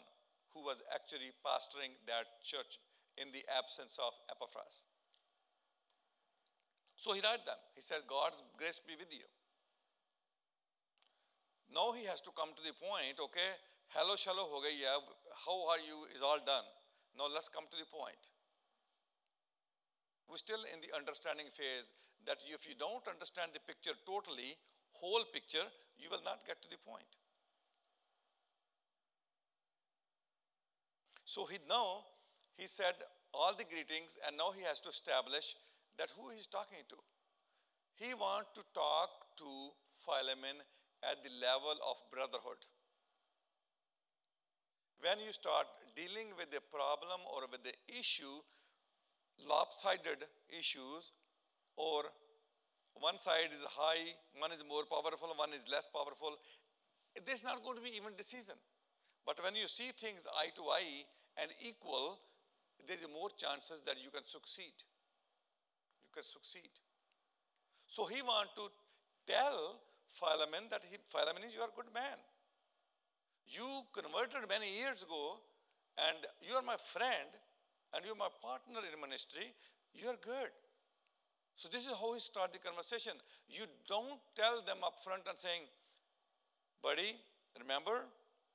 who 0.52 0.62
was 0.67 0.84
actually 0.91 1.32
pastoring 1.39 1.95
that 2.06 2.28
church 2.43 2.80
in 3.15 3.32
the 3.32 3.43
absence 3.48 3.95
of 3.95 4.12
Epaphras 4.28 4.84
so 7.00 7.15
he 7.15 7.24
wrote 7.24 7.48
them. 7.48 7.56
He 7.74 7.82
said, 7.82 8.04
God's 8.12 8.43
grace 8.60 8.84
be 8.84 9.00
with 9.00 9.08
you. 9.08 9.24
Now 11.72 11.95
he 11.95 12.04
has 12.12 12.19
to 12.28 12.32
come 12.36 12.52
to 12.52 12.63
the 12.65 12.76
point, 12.76 13.24
okay, 13.24 13.56
hello, 13.95 14.19
shallow 14.19 14.52
ho 14.52 14.60
gayi 14.60 14.84
how 14.84 15.58
are 15.72 15.80
you 15.80 16.12
is 16.12 16.19
all 16.19 16.43
done. 16.43 16.67
Now 17.15 17.32
let's 17.32 17.48
come 17.48 17.72
to 17.72 17.78
the 17.80 17.88
point. 17.88 18.19
We're 20.28 20.43
still 20.43 20.60
in 20.67 20.84
the 20.84 20.91
understanding 20.91 21.48
phase 21.56 21.88
that 22.28 22.43
if 22.43 22.67
you 22.67 22.76
don't 22.76 23.06
understand 23.08 23.56
the 23.56 23.63
picture 23.63 23.95
totally, 24.04 24.60
whole 24.91 25.24
picture, 25.32 25.65
you 25.95 26.12
will 26.12 26.26
not 26.28 26.43
get 26.43 26.60
to 26.62 26.69
the 26.69 26.82
point. 26.84 27.08
So 31.30 31.46
he 31.46 31.62
now, 31.70 32.10
he 32.58 32.65
said 32.65 32.98
all 33.38 33.54
the 33.54 33.70
greetings, 33.70 34.18
and 34.26 34.34
now 34.34 34.50
he 34.50 34.65
has 34.65 34.82
to 34.82 34.89
establish 34.89 35.54
that 36.02 36.10
who 36.18 36.34
he's 36.34 36.50
talking 36.50 36.82
to. 36.89 36.98
He 38.02 38.18
wants 38.18 38.50
to 38.58 38.65
talk 38.74 39.38
to 39.38 39.50
Philemon 40.02 40.58
at 41.06 41.22
the 41.22 41.30
level 41.38 41.78
of 41.86 42.02
brotherhood. 42.10 42.58
When 45.06 45.22
you 45.22 45.30
start 45.30 45.70
dealing 45.94 46.34
with 46.34 46.50
a 46.50 46.65
problem 46.65 47.22
or 47.30 47.46
with 47.46 47.62
the 47.62 47.78
issue, 47.86 48.42
lopsided 49.38 50.26
issues, 50.50 51.13
or 51.78 52.10
one 52.98 53.22
side 53.22 53.54
is 53.54 53.62
high, 53.70 54.18
one 54.42 54.50
is 54.50 54.65
more 54.65 54.89
powerful, 54.89 55.30
one 55.38 55.54
is 55.54 55.62
less 55.70 55.86
powerful, 55.94 56.42
there's 57.22 57.46
not 57.46 57.62
going 57.62 57.78
to 57.78 57.86
be 57.86 57.94
even 57.94 58.18
decision. 58.18 58.58
But 59.30 59.38
when 59.46 59.54
you 59.54 59.70
see 59.70 59.94
things 59.94 60.26
eye 60.34 60.50
to 60.58 60.65
eye 60.74 61.06
and 61.41 61.49
equal, 61.62 62.19
there 62.88 62.97
is 62.97 63.08
more 63.12 63.30
chances 63.38 63.82
that 63.86 63.97
you 64.04 64.12
can 64.12 64.25
succeed 64.25 64.73
you 66.10 66.17
can 66.17 66.25
succeed. 66.25 66.73
So 67.86 68.06
he 68.10 68.21
want 68.25 68.49
to 68.58 68.73
tell 69.30 69.78
Philemon 70.10 70.65
that 70.73 70.82
he, 70.82 70.97
Philemon 71.13 71.45
is 71.45 71.54
your 71.54 71.69
good 71.78 71.93
man. 71.93 72.17
You 73.45 73.86
converted 73.93 74.49
many 74.49 74.73
years 74.73 75.06
ago, 75.06 75.38
and 75.97 76.17
you 76.41 76.58
are 76.58 76.65
my 76.65 76.78
friend, 76.78 77.30
and 77.93 78.02
you're 78.06 78.17
my 78.17 78.34
partner 78.41 78.82
in 78.82 78.97
ministry. 78.97 79.54
You 79.93 80.10
are 80.10 80.21
good. 80.21 80.54
So 81.56 81.69
this 81.69 81.86
is 81.86 81.93
how 81.93 82.13
he 82.13 82.21
start 82.21 82.54
the 82.54 82.62
conversation. 82.62 83.13
You 83.49 83.69
don't 83.86 84.21
tell 84.34 84.65
them 84.65 84.82
up 84.86 85.02
front 85.04 85.30
and 85.30 85.38
saying, 85.38 85.69
buddy, 86.82 87.17
remember, 87.58 88.06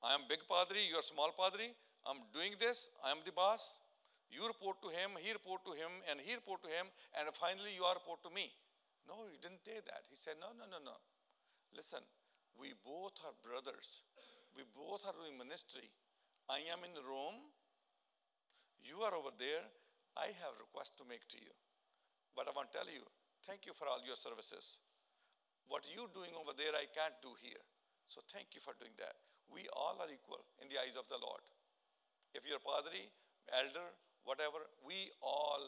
I 0.02 0.14
am 0.14 0.26
big 0.28 0.42
padri, 0.50 0.90
you 0.90 0.96
are 0.98 1.06
small 1.06 1.30
padri. 1.38 1.74
I'm 2.04 2.20
doing 2.36 2.60
this, 2.60 2.92
I 3.00 3.10
am 3.10 3.24
the 3.24 3.32
boss. 3.32 3.80
You 4.28 4.44
report 4.46 4.82
to 4.82 4.90
him, 4.90 5.16
he 5.20 5.32
report 5.32 5.64
to 5.64 5.72
him, 5.72 6.02
and 6.10 6.20
he 6.20 6.34
report 6.34 6.60
to 6.64 6.70
him, 6.70 6.90
and 7.16 7.30
finally 7.32 7.72
you 7.72 7.84
are 7.84 7.96
report 7.96 8.20
to 8.26 8.32
me. 8.32 8.50
No, 9.06 9.28
he 9.28 9.36
didn't 9.40 9.62
say 9.64 9.78
that. 9.84 10.08
He 10.08 10.16
said, 10.16 10.40
No, 10.40 10.52
no, 10.56 10.64
no, 10.64 10.80
no. 10.80 10.96
Listen, 11.76 12.00
we 12.56 12.72
both 12.82 13.16
are 13.24 13.36
brothers. 13.44 14.04
We 14.56 14.64
both 14.72 15.04
are 15.04 15.16
doing 15.16 15.36
ministry. 15.36 15.90
I 16.48 16.64
am 16.72 16.86
in 16.86 16.94
Rome. 17.04 17.52
You 18.80 19.02
are 19.04 19.14
over 19.16 19.32
there. 19.36 19.64
I 20.14 20.30
have 20.44 20.54
request 20.60 20.94
to 21.00 21.04
make 21.08 21.26
to 21.34 21.38
you. 21.40 21.52
But 22.36 22.46
I 22.46 22.54
want 22.54 22.70
to 22.70 22.76
tell 22.78 22.90
you, 22.90 23.02
thank 23.46 23.66
you 23.66 23.74
for 23.74 23.86
all 23.90 24.02
your 24.02 24.18
services. 24.18 24.78
What 25.66 25.86
you're 25.88 26.12
doing 26.12 26.34
over 26.36 26.54
there, 26.54 26.74
I 26.76 26.86
can't 26.90 27.16
do 27.24 27.34
here. 27.40 27.62
So 28.06 28.20
thank 28.30 28.54
you 28.54 28.62
for 28.62 28.76
doing 28.78 28.94
that. 29.00 29.16
We 29.48 29.66
all 29.74 29.98
are 29.98 30.10
equal 30.10 30.44
in 30.60 30.68
the 30.68 30.78
eyes 30.78 30.94
of 30.94 31.08
the 31.08 31.18
Lord. 31.18 31.42
If 32.34 32.42
you're 32.42 32.58
a 32.58 32.66
padri, 32.66 33.06
elder, 33.54 33.88
whatever, 34.26 34.66
we 34.82 35.14
all 35.22 35.62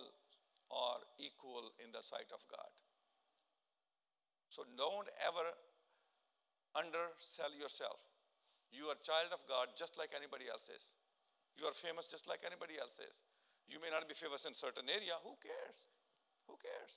are 0.75 1.01
equal 1.23 1.71
in 1.79 1.95
the 1.95 2.03
sight 2.03 2.29
of 2.35 2.43
God. 2.51 2.73
So 4.51 4.67
don't 4.75 5.07
ever 5.23 5.47
undersell 6.75 7.55
yourself. 7.55 8.03
You 8.75 8.91
are 8.91 8.99
child 9.01 9.31
of 9.31 9.47
God 9.47 9.73
just 9.79 9.95
like 9.95 10.11
anybody 10.11 10.51
else 10.51 10.67
is. 10.67 10.93
You 11.55 11.71
are 11.71 11.77
famous 11.77 12.11
just 12.11 12.27
like 12.27 12.43
anybody 12.43 12.77
else 12.77 12.99
is. 12.99 13.23
You 13.71 13.79
may 13.79 13.89
not 13.89 14.05
be 14.11 14.15
famous 14.15 14.45
in 14.45 14.53
certain 14.53 14.91
area. 14.91 15.17
Who 15.23 15.39
cares? 15.39 15.79
Who 16.51 16.59
cares? 16.59 16.93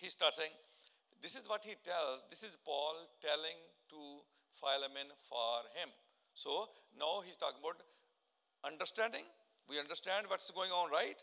He 0.00 0.10
starts 0.10 0.40
saying, 0.40 0.52
this 1.22 1.36
is 1.38 1.46
what 1.46 1.62
he 1.62 1.78
tells. 1.86 2.26
This 2.26 2.42
is 2.42 2.58
Paul 2.66 2.98
telling 3.22 3.54
to 3.94 4.00
Philemon 4.58 5.14
for 5.30 5.62
him. 5.78 5.92
So 6.33 6.69
now 6.97 7.21
he's 7.25 7.37
talking 7.37 7.59
about 7.59 7.81
understanding 8.63 9.25
we 9.67 9.79
understand 9.79 10.27
what's 10.29 10.49
going 10.51 10.71
on, 10.71 10.89
right? 10.91 11.19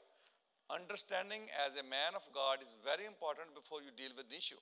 understanding 0.72 1.44
as 1.60 1.76
a 1.76 1.84
man 1.84 2.16
of 2.16 2.24
God 2.32 2.64
is 2.64 2.72
very 2.80 3.04
important 3.04 3.52
before 3.52 3.84
you 3.84 3.92
deal 3.92 4.16
with 4.16 4.32
an 4.32 4.36
issue. 4.36 4.60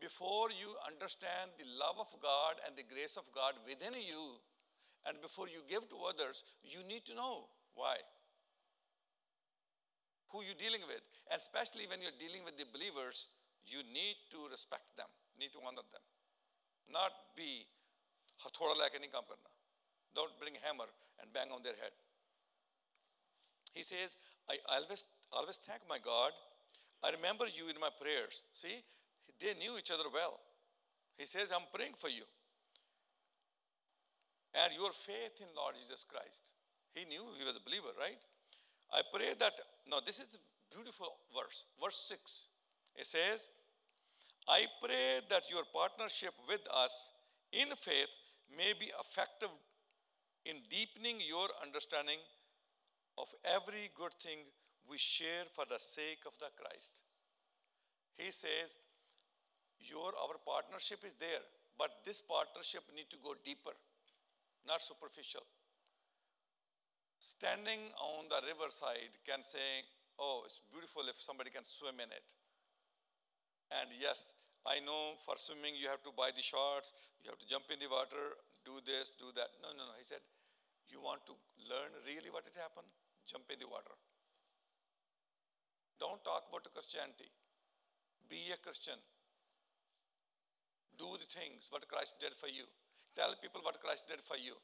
Before 0.00 0.48
you 0.48 0.72
understand 0.86 1.52
the 1.58 1.66
love 1.66 1.98
of 1.98 2.08
God 2.22 2.62
and 2.64 2.78
the 2.78 2.86
grace 2.86 3.18
of 3.18 3.26
God 3.34 3.58
within 3.66 3.98
you, 3.98 4.38
and 5.04 5.18
before 5.20 5.50
you 5.50 5.66
give 5.66 5.90
to 5.90 5.98
others, 6.06 6.46
you 6.62 6.86
need 6.86 7.04
to 7.10 7.14
know 7.14 7.50
why. 7.74 7.98
Who 10.30 10.44
you're 10.44 10.58
dealing 10.58 10.86
with. 10.86 11.02
And 11.32 11.40
especially 11.40 11.88
when 11.90 12.00
you're 12.00 12.16
dealing 12.16 12.44
with 12.46 12.56
the 12.56 12.68
believers, 12.70 13.28
you 13.66 13.82
need 13.90 14.16
to 14.32 14.48
respect 14.48 14.96
them, 14.96 15.10
need 15.36 15.52
to 15.52 15.60
honor 15.66 15.84
them. 15.90 16.04
Not 16.88 17.12
be 17.36 17.66
hathoda 18.40 18.78
like 18.78 18.96
any 18.96 19.12
काम 19.12 19.28
करना. 19.28 19.51
don't 20.15 20.33
bring 20.39 20.53
a 20.55 20.61
hammer 20.61 20.89
and 21.19 21.27
bang 21.33 21.49
on 21.49 21.61
their 21.65 21.77
head. 21.77 21.93
He 23.73 23.81
says, 23.81 24.15
I 24.49 24.61
always, 24.69 25.05
always 25.33 25.57
thank 25.65 25.81
my 25.89 25.97
God. 25.97 26.31
I 27.01 27.09
remember 27.09 27.49
you 27.49 27.67
in 27.67 27.77
my 27.81 27.89
prayers. 27.89 28.45
See, 28.53 28.85
they 29.41 29.57
knew 29.57 29.77
each 29.77 29.91
other 29.91 30.07
well. 30.13 30.39
He 31.17 31.25
says, 31.25 31.49
I'm 31.49 31.67
praying 31.73 31.97
for 31.97 32.07
you. 32.07 32.23
And 34.53 34.69
your 34.77 34.93
faith 34.93 35.41
in 35.41 35.49
Lord 35.57 35.73
Jesus 35.81 36.05
Christ. 36.05 36.45
He 36.93 37.05
knew 37.09 37.25
he 37.37 37.43
was 37.43 37.57
a 37.57 37.65
believer, 37.65 37.89
right? 37.97 38.21
I 38.93 39.01
pray 39.09 39.33
that, 39.41 39.57
now 39.89 39.97
this 40.05 40.21
is 40.21 40.37
a 40.37 40.41
beautiful 40.69 41.17
verse, 41.33 41.65
verse 41.81 41.97
6. 42.13 42.45
It 42.95 43.07
says, 43.09 43.49
I 44.47 44.69
pray 44.77 45.25
that 45.29 45.49
your 45.49 45.65
partnership 45.73 46.33
with 46.47 46.61
us 46.69 47.09
in 47.51 47.73
faith 47.75 48.13
may 48.55 48.77
be 48.77 48.93
effective 48.93 49.49
in 50.45 50.59
deepening 50.69 51.19
your 51.23 51.47
understanding 51.63 52.19
of 53.17 53.29
every 53.45 53.91
good 53.95 54.13
thing 54.19 54.43
we 54.89 54.97
share 54.97 55.47
for 55.55 55.63
the 55.69 55.79
sake 55.79 56.27
of 56.27 56.35
the 56.39 56.51
Christ. 56.59 57.03
He 58.17 58.31
says, 58.31 58.75
your 59.79 60.11
our 60.15 60.39
partnership 60.43 61.03
is 61.07 61.15
there, 61.19 61.43
but 61.79 62.03
this 62.05 62.21
partnership 62.21 62.83
need 62.95 63.09
to 63.11 63.19
go 63.23 63.35
deeper, 63.43 63.75
not 64.67 64.83
superficial. 64.83 65.43
Standing 67.19 67.91
on 67.99 68.27
the 68.27 68.43
riverside 68.43 69.15
can 69.23 69.43
say, 69.47 69.87
oh, 70.19 70.43
it's 70.43 70.59
beautiful 70.71 71.07
if 71.07 71.19
somebody 71.19 71.49
can 71.49 71.63
swim 71.63 72.03
in 72.03 72.11
it. 72.11 72.27
And 73.71 73.89
yes, 73.95 74.35
I 74.67 74.83
know 74.83 75.15
for 75.23 75.39
swimming 75.39 75.75
you 75.75 75.87
have 75.87 76.03
to 76.03 76.11
buy 76.15 76.35
the 76.35 76.43
shorts, 76.43 76.91
you 77.23 77.31
have 77.31 77.39
to 77.39 77.47
jump 77.47 77.71
in 77.71 77.79
the 77.79 77.87
water, 77.87 78.35
do 78.63 78.79
this, 78.83 79.11
do 79.19 79.31
that. 79.35 79.55
No, 79.61 79.71
no, 79.75 79.83
no. 79.87 79.95
He 79.99 80.07
said, 80.07 80.23
you 80.89 80.99
want 80.99 81.23
to 81.27 81.35
learn 81.69 81.91
really 82.03 82.31
what 82.31 82.47
it 82.47 82.55
happened? 82.59 82.87
Jump 83.27 83.47
in 83.51 83.59
the 83.59 83.69
water. 83.69 83.95
Don't 85.99 86.19
talk 86.27 86.49
about 86.51 86.67
Christianity. 86.75 87.31
Be 88.27 88.51
a 88.51 88.59
Christian. 88.59 88.99
Do 90.99 91.09
the 91.15 91.29
things 91.29 91.71
what 91.71 91.87
Christ 91.87 92.19
did 92.19 92.35
for 92.35 92.51
you. 92.51 92.67
Tell 93.15 93.33
people 93.39 93.61
what 93.63 93.79
Christ 93.79 94.09
did 94.09 94.21
for 94.21 94.35
you. 94.35 94.57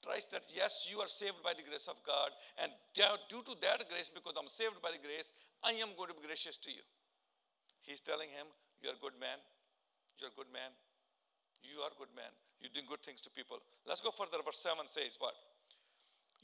Trust 0.00 0.32
that 0.32 0.48
yes, 0.48 0.72
you 0.88 0.96
are 1.04 1.08
saved 1.08 1.44
by 1.44 1.52
the 1.52 1.60
grace 1.60 1.84
of 1.84 2.00
God, 2.08 2.32
and 2.56 2.72
due 2.96 3.44
to 3.44 3.52
that 3.60 3.84
grace, 3.92 4.08
because 4.08 4.32
I'm 4.32 4.48
saved 4.48 4.80
by 4.80 4.96
the 4.96 5.02
grace, 5.02 5.36
I 5.60 5.76
am 5.76 5.92
going 5.92 6.08
to 6.08 6.16
be 6.16 6.24
gracious 6.24 6.56
to 6.64 6.72
you. 6.72 6.80
He's 7.84 8.00
telling 8.00 8.32
him, 8.32 8.48
You're 8.80 8.96
a 8.96 9.02
good 9.04 9.20
man. 9.20 9.36
You're 10.16 10.32
a 10.32 10.36
good 10.40 10.48
man. 10.48 10.72
You 11.60 11.84
are 11.84 11.92
a 11.92 11.98
good 12.00 12.12
man. 12.16 12.32
You're 12.60 12.72
doing 12.76 12.88
good 12.88 13.00
things 13.00 13.24
to 13.24 13.30
people. 13.32 13.56
Let's 13.88 14.04
go 14.04 14.12
further. 14.12 14.44
Verse 14.44 14.60
7 14.60 14.84
says 14.84 15.16
what? 15.16 15.32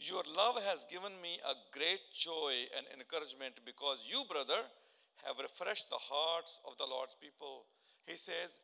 Your 0.01 0.25
love 0.29 0.61
has 0.65 0.85
given 0.89 1.13
me 1.21 1.41
a 1.45 1.57
great 1.73 2.01
joy 2.13 2.69
and 2.77 2.85
encouragement 2.93 3.61
because 3.65 4.05
you, 4.05 4.25
brother, 4.29 4.65
have 5.25 5.41
refreshed 5.41 5.89
the 5.89 6.01
hearts 6.01 6.61
of 6.69 6.77
the 6.77 6.85
Lord's 6.85 7.17
people. 7.21 7.69
He 8.05 8.17
says, 8.17 8.61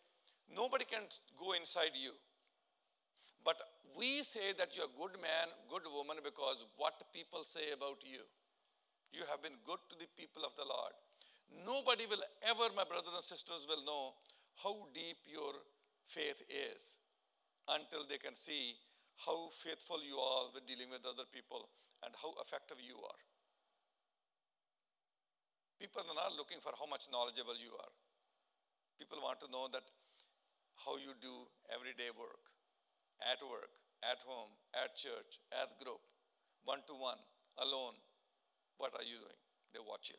Nobody 0.48 0.84
can 0.84 1.08
go 1.40 1.52
inside 1.56 1.96
you. 1.96 2.12
But 3.44 3.56
we 3.96 4.22
say 4.22 4.52
that 4.56 4.76
you're 4.76 4.88
a 4.88 4.98
good 5.00 5.16
man, 5.20 5.48
good 5.72 5.88
woman, 5.88 6.20
because 6.20 6.60
what 6.76 7.00
people 7.12 7.44
say 7.48 7.72
about 7.72 8.04
you. 8.04 8.20
You 9.12 9.24
have 9.28 9.40
been 9.40 9.56
good 9.64 9.80
to 9.92 9.96
the 9.96 10.08
people 10.16 10.44
of 10.44 10.56
the 10.56 10.64
Lord. 10.64 10.92
Nobody 11.52 12.08
will 12.08 12.24
ever, 12.44 12.72
my 12.72 12.84
brothers 12.84 13.12
and 13.12 13.24
sisters, 13.24 13.68
will 13.68 13.84
know 13.84 14.16
how 14.56 14.88
deep 14.92 15.20
your 15.28 15.52
faith 16.08 16.40
is 16.48 16.96
until 17.68 18.06
they 18.08 18.18
can 18.18 18.34
see 18.34 18.78
how 19.26 19.50
faithful 19.54 20.02
you 20.02 20.18
are 20.18 20.50
with 20.50 20.66
dealing 20.66 20.90
with 20.90 21.04
other 21.06 21.28
people 21.30 21.68
and 22.02 22.10
how 22.18 22.34
effective 22.42 22.80
you 22.82 22.98
are. 22.98 23.22
People 25.78 26.02
are 26.06 26.18
not 26.18 26.34
looking 26.38 26.62
for 26.62 26.74
how 26.78 26.86
much 26.86 27.10
knowledgeable 27.10 27.58
you 27.58 27.74
are. 27.74 27.94
People 28.98 29.18
want 29.22 29.42
to 29.42 29.50
know 29.50 29.66
that 29.70 29.86
how 30.78 30.94
you 30.98 31.14
do 31.18 31.46
everyday 31.70 32.10
work, 32.14 32.42
at 33.22 33.42
work, 33.42 33.70
at 34.02 34.22
home, 34.22 34.50
at 34.74 34.94
church, 34.94 35.42
at 35.50 35.74
group, 35.78 36.02
one 36.62 36.82
to 36.86 36.94
one, 36.94 37.18
alone. 37.58 37.98
What 38.78 38.94
are 38.94 39.06
you 39.06 39.18
doing? 39.18 39.42
They 39.74 39.82
watch 39.82 40.10
you. 40.10 40.18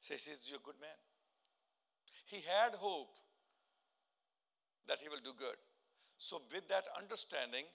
Says 0.00 0.24
he's 0.24 0.52
a 0.52 0.60
good 0.62 0.80
man. 0.80 0.96
He 2.26 2.40
had 2.40 2.76
hope 2.76 3.16
that 4.88 5.02
he 5.02 5.08
will 5.08 5.22
do 5.22 5.34
good. 5.36 5.58
So, 6.18 6.40
with 6.48 6.68
that 6.68 6.88
understanding, 6.96 7.68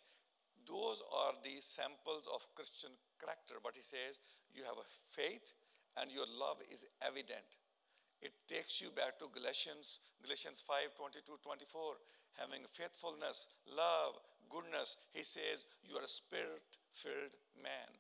those 0.66 1.02
are 1.12 1.38
the 1.44 1.62
samples 1.62 2.26
of 2.32 2.48
Christian 2.56 2.92
character. 3.22 3.62
But 3.62 3.78
he 3.78 3.86
says, 3.86 4.18
you 4.54 4.64
have 4.64 4.78
a 4.78 4.88
faith 5.14 5.54
and 5.98 6.12
your 6.12 6.28
love 6.28 6.62
is 6.72 6.86
evident. 7.02 7.60
It 8.22 8.34
takes 8.46 8.80
you 8.80 8.94
back 8.94 9.18
to 9.18 9.34
Galatians, 9.34 10.00
Galatians 10.22 10.62
5 10.62 10.94
22, 10.96 11.42
24. 11.42 11.98
Having 12.38 12.64
faithfulness, 12.72 13.50
love, 13.66 14.22
goodness. 14.48 14.96
He 15.12 15.26
says, 15.26 15.66
You 15.84 15.98
are 15.98 16.06
a 16.06 16.12
spirit 16.12 16.64
filled 16.94 17.34
man. 17.58 17.92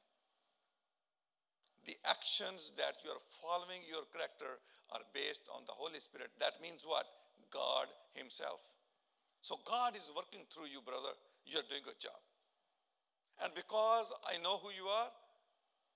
The 1.90 1.98
actions 2.06 2.72
that 2.78 3.02
you 3.02 3.10
are 3.10 3.26
following 3.42 3.82
your 3.90 4.06
character 4.14 4.62
are 4.94 5.02
based 5.12 5.50
on 5.50 5.66
the 5.66 5.74
Holy 5.74 6.00
Spirit. 6.00 6.30
That 6.38 6.62
means 6.62 6.86
what? 6.86 7.10
God 7.50 7.90
Himself. 8.14 8.62
So 9.42 9.58
God 9.66 9.98
is 9.98 10.06
working 10.14 10.46
through 10.54 10.70
you, 10.70 10.86
brother. 10.86 11.18
You're 11.46 11.66
doing 11.66 11.82
a 11.90 11.98
job. 11.98 12.22
And 13.42 13.50
because 13.58 14.14
I 14.22 14.38
know 14.38 14.62
who 14.62 14.70
you 14.70 14.86
are, 14.86 15.10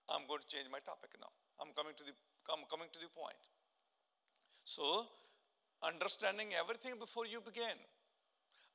I'm 0.10 0.26
going 0.26 0.42
to 0.42 0.50
change 0.50 0.66
my 0.74 0.82
topic 0.82 1.14
now. 1.22 1.30
I'm 1.62 1.70
coming 1.78 1.94
to 1.94 2.04
the, 2.04 2.14
I'm 2.50 2.66
coming 2.70 2.90
to 2.90 3.00
the 3.00 3.10
point. 3.14 3.38
So, 4.66 5.06
understanding 5.86 6.58
everything 6.58 6.98
before 6.98 7.30
you 7.30 7.38
begin, 7.38 7.78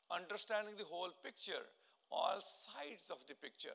understanding 0.07 0.79
the 0.79 0.87
whole 0.87 1.11
picture, 1.23 1.67
all 2.11 2.39
sides 2.39 3.11
of 3.11 3.19
the 3.27 3.35
picture. 3.35 3.75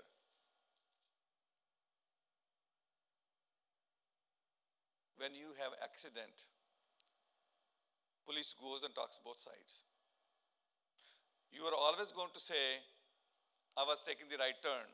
When 5.19 5.35
you 5.35 5.51
have 5.59 5.75
accident, 5.83 6.47
police 8.27 8.55
goes 8.55 8.83
and 8.83 8.95
talks 8.95 9.19
both 9.23 9.39
sides. 9.39 9.83
You 11.55 11.63
are 11.71 11.77
always 11.79 12.11
going 12.11 12.35
to 12.35 12.41
say, 12.43 12.83
I 13.79 13.87
was 13.87 14.03
taking 14.03 14.27
the 14.27 14.35
right 14.35 14.59
turn 14.59 14.91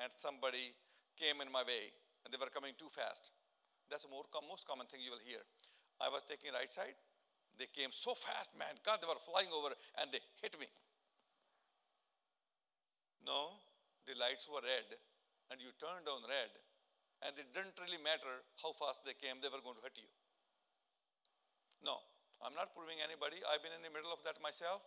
and 0.00 0.08
somebody 0.16 0.72
came 1.20 1.44
in 1.44 1.52
my 1.52 1.60
way 1.60 1.92
and 2.24 2.32
they 2.32 2.40
were 2.40 2.48
coming 2.48 2.72
too 2.80 2.88
fast. 2.88 3.28
That's 3.92 4.08
the 4.08 4.12
more, 4.12 4.24
most 4.48 4.64
common 4.64 4.88
thing 4.88 5.04
you 5.04 5.12
will 5.12 5.20
hear. 5.20 5.44
I 6.00 6.08
was 6.08 6.24
taking 6.24 6.56
right 6.56 6.72
side. 6.72 6.96
They 7.60 7.68
came 7.68 7.92
so 7.92 8.16
fast, 8.16 8.56
man. 8.56 8.80
God, 8.80 9.04
they 9.04 9.08
were 9.08 9.20
flying 9.28 9.52
over 9.52 9.76
and 10.00 10.08
they 10.08 10.24
hit 10.40 10.56
me. 10.56 10.72
No, 13.20 13.60
the 14.08 14.16
lights 14.16 14.48
were 14.48 14.64
red 14.64 14.88
and 15.52 15.60
you 15.60 15.68
turned 15.76 16.08
on 16.08 16.24
red 16.24 16.48
and 17.28 17.36
it 17.36 17.52
didn't 17.52 17.76
really 17.76 18.00
matter 18.00 18.40
how 18.56 18.72
fast 18.72 19.04
they 19.04 19.12
came, 19.12 19.44
they 19.44 19.52
were 19.52 19.60
going 19.60 19.76
to 19.76 19.84
hit 19.84 20.00
you. 20.00 20.08
No, 21.84 22.00
I'm 22.40 22.56
not 22.56 22.72
proving 22.72 23.04
anybody. 23.04 23.44
I've 23.44 23.60
been 23.60 23.76
in 23.76 23.84
the 23.84 23.92
middle 23.92 24.10
of 24.16 24.24
that 24.24 24.40
myself. 24.40 24.80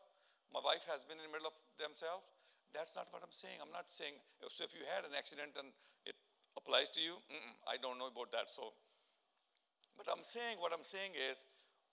My 0.53 0.61
wife 0.61 0.85
has 0.91 1.07
been 1.07 1.19
in 1.19 1.27
the 1.27 1.35
middle 1.35 1.49
of 1.49 1.57
themselves. 1.79 2.27
That's 2.75 2.95
not 2.95 3.11
what 3.11 3.23
I'm 3.23 3.35
saying. 3.35 3.59
I'm 3.59 3.75
not 3.75 3.91
saying, 3.91 4.15
so 4.47 4.63
if 4.63 4.75
you 4.75 4.87
had 4.87 5.03
an 5.03 5.15
accident 5.15 5.59
and 5.59 5.75
it 6.07 6.15
applies 6.55 6.91
to 6.95 7.01
you, 7.03 7.19
I 7.67 7.79
don't 7.79 7.99
know 7.99 8.11
about 8.11 8.31
that. 8.31 8.47
So 8.51 8.75
but 10.01 10.09
I'm 10.09 10.25
saying, 10.25 10.57
what 10.57 10.73
I'm 10.73 10.85
saying 10.85 11.13
is, 11.13 11.45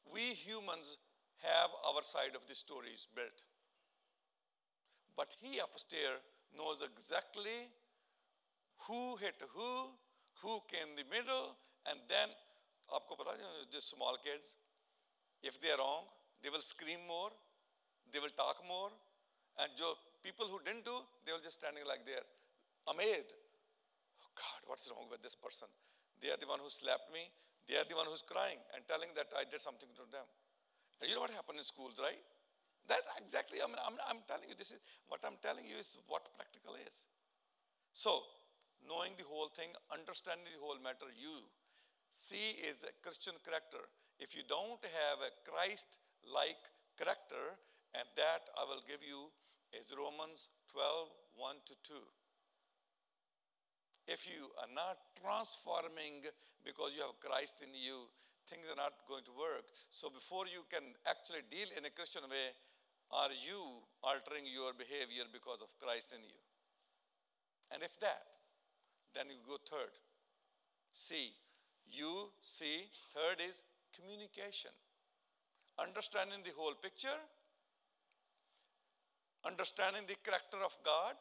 we 0.07 0.31
humans 0.31 0.95
have 1.43 1.67
our 1.83 1.99
side 1.99 2.39
of 2.39 2.47
the 2.47 2.55
stories 2.55 3.03
built. 3.11 3.43
But 5.17 5.27
he 5.41 5.59
upstairs 5.59 6.23
knows 6.55 6.79
exactly 6.79 7.67
who 8.87 9.17
hit 9.17 9.35
who, 9.51 9.91
who 10.39 10.63
came 10.71 10.95
in 10.95 11.03
the 11.03 11.09
middle, 11.11 11.59
and 11.83 11.99
then, 12.07 12.31
आपको 12.95 13.17
पता 13.19 13.35
है 13.35 13.71
the 13.75 13.81
small 13.81 14.15
kids, 14.23 14.55
if 15.43 15.59
they 15.59 15.71
are 15.71 15.77
wrong, 15.77 16.07
they 16.41 16.49
will 16.49 16.63
scream 16.63 17.03
more, 17.07 17.31
they 18.12 18.20
will 18.20 18.34
talk 18.36 18.60
more, 18.68 18.92
and 19.58 19.68
जो 19.76 19.96
people 20.22 20.46
who 20.46 20.60
didn't 20.62 20.84
do, 20.84 21.02
they 21.26 21.32
will 21.32 21.42
just 21.42 21.58
standing 21.58 21.84
like 21.84 22.06
there, 22.06 22.24
amazed. 22.88 23.34
Oh 24.22 24.30
God, 24.36 24.60
what's 24.70 24.86
wrong 24.88 25.10
with 25.10 25.22
this 25.22 25.34
person? 25.34 25.68
They 26.22 26.30
are 26.30 26.38
the 26.38 26.46
one 26.46 26.62
who 26.62 26.70
slapped 26.70 27.10
me. 27.10 27.26
They 27.66 27.74
are 27.78 27.86
the 27.86 27.98
one 27.98 28.06
who's 28.06 28.22
crying 28.22 28.58
and 28.74 28.86
telling 28.86 29.10
that 29.18 29.30
I 29.34 29.42
did 29.46 29.62
something 29.62 29.90
to 29.98 30.04
them. 30.10 30.26
And 31.00 31.10
you 31.10 31.18
know 31.18 31.24
what 31.26 31.34
happened 31.34 31.58
in 31.58 31.66
schools, 31.66 31.98
right? 31.98 32.18
That's 32.86 33.06
exactly, 33.18 33.62
I 33.62 33.66
mean, 33.66 33.78
I'm, 33.82 33.98
I'm 34.10 34.22
telling 34.26 34.50
you, 34.50 34.58
this 34.58 34.74
is 34.74 34.82
what 35.06 35.22
I'm 35.22 35.38
telling 35.42 35.66
you 35.66 35.78
is 35.78 35.98
what 36.10 36.26
practical 36.34 36.74
is. 36.78 36.94
So, 37.94 38.26
knowing 38.86 39.14
the 39.14 39.26
whole 39.26 39.50
thing, 39.50 39.70
understanding 39.90 40.50
the 40.50 40.62
whole 40.62 40.78
matter, 40.82 41.06
you 41.14 41.46
see 42.10 42.58
is 42.58 42.82
a 42.82 42.94
Christian 43.02 43.38
character. 43.46 43.82
If 44.18 44.34
you 44.34 44.42
don't 44.46 44.82
have 44.82 45.18
a 45.22 45.30
Christ 45.46 45.98
like 46.26 46.58
character, 46.98 47.58
and 47.94 48.08
that 48.16 48.48
I 48.56 48.64
will 48.64 48.82
give 48.84 49.04
you 49.04 49.28
is 49.72 49.92
Romans 49.92 50.48
12 50.72 51.08
1 51.36 51.56
to 51.68 51.74
2 51.84 51.94
if 54.06 54.26
you 54.26 54.50
are 54.58 54.70
not 54.74 54.98
transforming 55.14 56.26
because 56.66 56.90
you 56.94 57.02
have 57.06 57.14
Christ 57.22 57.62
in 57.62 57.70
you, 57.70 58.10
things 58.50 58.66
are 58.66 58.78
not 58.78 59.06
going 59.06 59.22
to 59.30 59.34
work. 59.34 59.66
So 59.90 60.10
before 60.10 60.50
you 60.50 60.66
can 60.66 60.94
actually 61.06 61.46
deal 61.46 61.70
in 61.78 61.86
a 61.86 61.92
Christian 61.94 62.26
way, 62.26 62.50
are 63.12 63.30
you 63.30 63.82
altering 64.02 64.48
your 64.48 64.74
behavior 64.74 65.28
because 65.30 65.62
of 65.62 65.70
Christ 65.78 66.10
in 66.16 66.22
you? 66.26 66.40
And 67.70 67.82
if 67.82 67.94
that, 68.02 68.26
then 69.14 69.30
you 69.30 69.38
go 69.46 69.60
third. 69.62 69.92
C. 70.90 71.32
You 71.86 72.32
see, 72.40 72.88
third 73.14 73.38
is 73.38 73.62
communication. 73.94 74.72
Understanding 75.78 76.42
the 76.44 76.56
whole 76.56 76.74
picture, 76.74 77.16
understanding 79.42 80.06
the 80.06 80.18
character 80.22 80.60
of 80.62 80.74
God 80.86 81.18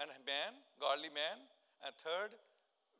and 0.00 0.10
man, 0.26 0.58
godly 0.80 1.10
man, 1.10 1.38
and 1.84 1.92
third, 2.02 2.34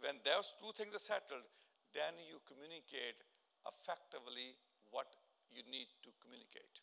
when 0.03 0.18
those 0.27 0.55
two 0.59 0.75
things 0.75 0.94
are 0.94 1.03
settled, 1.03 1.46
then 1.94 2.18
you 2.27 2.42
communicate 2.48 3.18
effectively 3.66 4.59
what 4.90 5.07
you 5.51 5.62
need 5.70 5.88
to 6.03 6.11
communicate. 6.18 6.83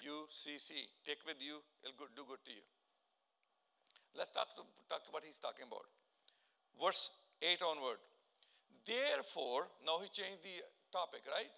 UCC, 0.00 0.88
take 1.04 1.20
with 1.28 1.40
you, 1.40 1.60
it'll 1.84 2.08
do 2.16 2.24
good 2.24 2.40
to 2.44 2.52
you. 2.52 2.64
Let's 4.16 4.32
talk 4.32 4.52
to, 4.56 4.64
talk 4.88 5.04
to 5.06 5.12
what 5.12 5.22
he's 5.24 5.38
talking 5.38 5.68
about. 5.68 5.86
Verse 6.76 7.12
8 7.40 7.60
onward. 7.62 8.00
Therefore, 8.84 9.68
now 9.84 10.00
he 10.00 10.08
changed 10.08 10.42
the 10.42 10.64
topic, 10.90 11.22
right? 11.28 11.52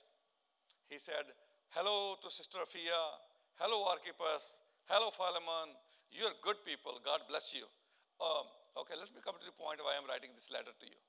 He 0.90 0.98
said, 0.98 1.24
Hello 1.70 2.18
to 2.20 2.28
Sister 2.28 2.58
Apphia. 2.60 3.31
Hello, 3.60 3.84
Archippus. 3.84 4.58
Hello, 4.88 5.12
Philemon. 5.12 5.76
You're 6.10 6.32
good 6.40 6.60
people. 6.64 6.96
God 7.04 7.20
bless 7.28 7.52
you. 7.52 7.68
Um, 8.16 8.48
okay, 8.80 8.96
let 8.96 9.12
me 9.12 9.20
come 9.20 9.36
to 9.36 9.44
the 9.44 9.54
point 9.54 9.80
why 9.84 9.96
I'm 9.96 10.08
writing 10.08 10.32
this 10.32 10.48
letter 10.48 10.72
to 10.72 10.86
you. 10.86 11.00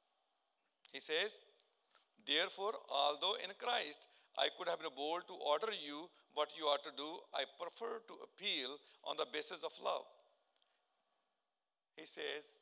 He 0.91 0.99
says, 0.99 1.39
Therefore, 2.27 2.75
although 2.91 3.39
in 3.39 3.51
Christ 3.55 4.07
I 4.37 4.51
could 4.55 4.67
have 4.67 4.79
been 4.79 4.93
bold 4.95 5.27
to 5.31 5.35
order 5.39 5.71
you 5.71 6.11
what 6.35 6.51
you 6.57 6.67
ought 6.67 6.83
to 6.83 6.93
do, 6.95 7.19
I 7.33 7.47
prefer 7.55 8.03
to 8.11 8.15
appeal 8.27 8.75
on 9.07 9.15
the 9.17 9.27
basis 9.31 9.63
of 9.63 9.71
love. 9.79 10.07
He 11.95 12.05
says, 12.05 12.53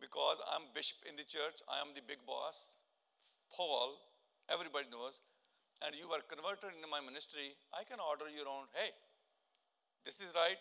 Because 0.00 0.42
I'm 0.48 0.68
bishop 0.74 0.98
in 1.06 1.16
the 1.16 1.26
church, 1.28 1.60
I 1.68 1.80
am 1.84 1.92
the 1.94 2.02
big 2.02 2.24
boss. 2.26 2.80
Paul, 3.52 3.98
everybody 4.48 4.88
knows, 4.88 5.20
and 5.80 5.96
you 5.96 6.08
were 6.08 6.20
converted 6.28 6.76
into 6.76 6.88
my 6.88 7.00
ministry, 7.00 7.56
I 7.72 7.84
can 7.88 8.00
order 8.00 8.28
you 8.28 8.44
around, 8.44 8.68
hey, 8.76 8.92
this 10.04 10.20
is 10.20 10.32
right, 10.36 10.60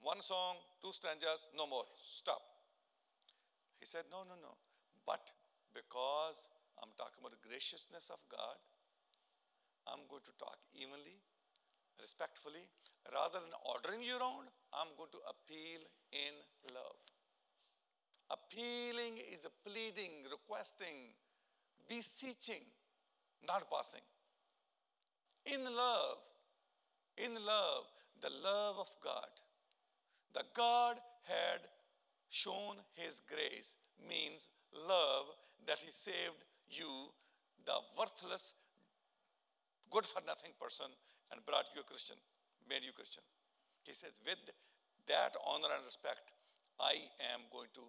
one 0.00 0.22
song, 0.22 0.56
two 0.80 0.92
stanzas, 0.92 1.50
no 1.56 1.66
more. 1.66 1.84
Stop. 1.98 2.40
He 3.80 3.86
said, 3.86 4.06
No, 4.10 4.22
no, 4.26 4.38
no. 4.38 4.54
But 5.06 5.30
because 5.74 6.38
I'm 6.78 6.94
talking 6.94 7.18
about 7.18 7.34
the 7.34 7.42
graciousness 7.42 8.10
of 8.10 8.22
God, 8.30 8.58
I'm 9.86 10.06
going 10.06 10.22
to 10.26 10.34
talk 10.38 10.58
evenly, 10.74 11.18
respectfully. 11.98 12.66
Rather 13.08 13.40
than 13.40 13.56
ordering 13.64 14.04
you 14.04 14.20
around, 14.20 14.52
I'm 14.76 14.92
going 15.00 15.08
to 15.16 15.22
appeal 15.24 15.80
in 16.12 16.34
love. 16.76 17.00
Appealing 18.28 19.16
is 19.16 19.48
a 19.48 19.52
pleading, 19.64 20.28
requesting, 20.28 21.16
beseeching, 21.88 22.68
not 23.40 23.64
passing. 23.72 24.04
In 25.46 25.64
love, 25.64 26.18
in 27.16 27.34
love, 27.34 27.84
the 28.20 28.30
love 28.30 28.76
of 28.78 28.90
God 29.02 29.28
the 30.34 30.44
God 30.54 30.96
had 31.24 31.66
shown 32.30 32.76
his 32.94 33.20
grace 33.26 33.76
means 33.98 34.48
love 34.70 35.26
that 35.66 35.78
he 35.78 35.90
saved 35.90 36.44
you, 36.70 37.10
the 37.64 37.74
worthless, 37.98 38.54
good 39.90 40.06
for 40.06 40.20
nothing 40.26 40.52
person, 40.60 40.86
and 41.32 41.44
brought 41.44 41.66
you 41.74 41.80
a 41.80 41.84
Christian, 41.84 42.16
made 42.68 42.84
you 42.84 42.92
Christian. 42.92 43.24
He 43.82 43.94
says, 43.94 44.20
with 44.24 44.38
that 45.08 45.34
honor 45.42 45.74
and 45.74 45.84
respect, 45.84 46.30
I 46.78 47.08
am 47.34 47.48
going 47.50 47.72
to 47.74 47.84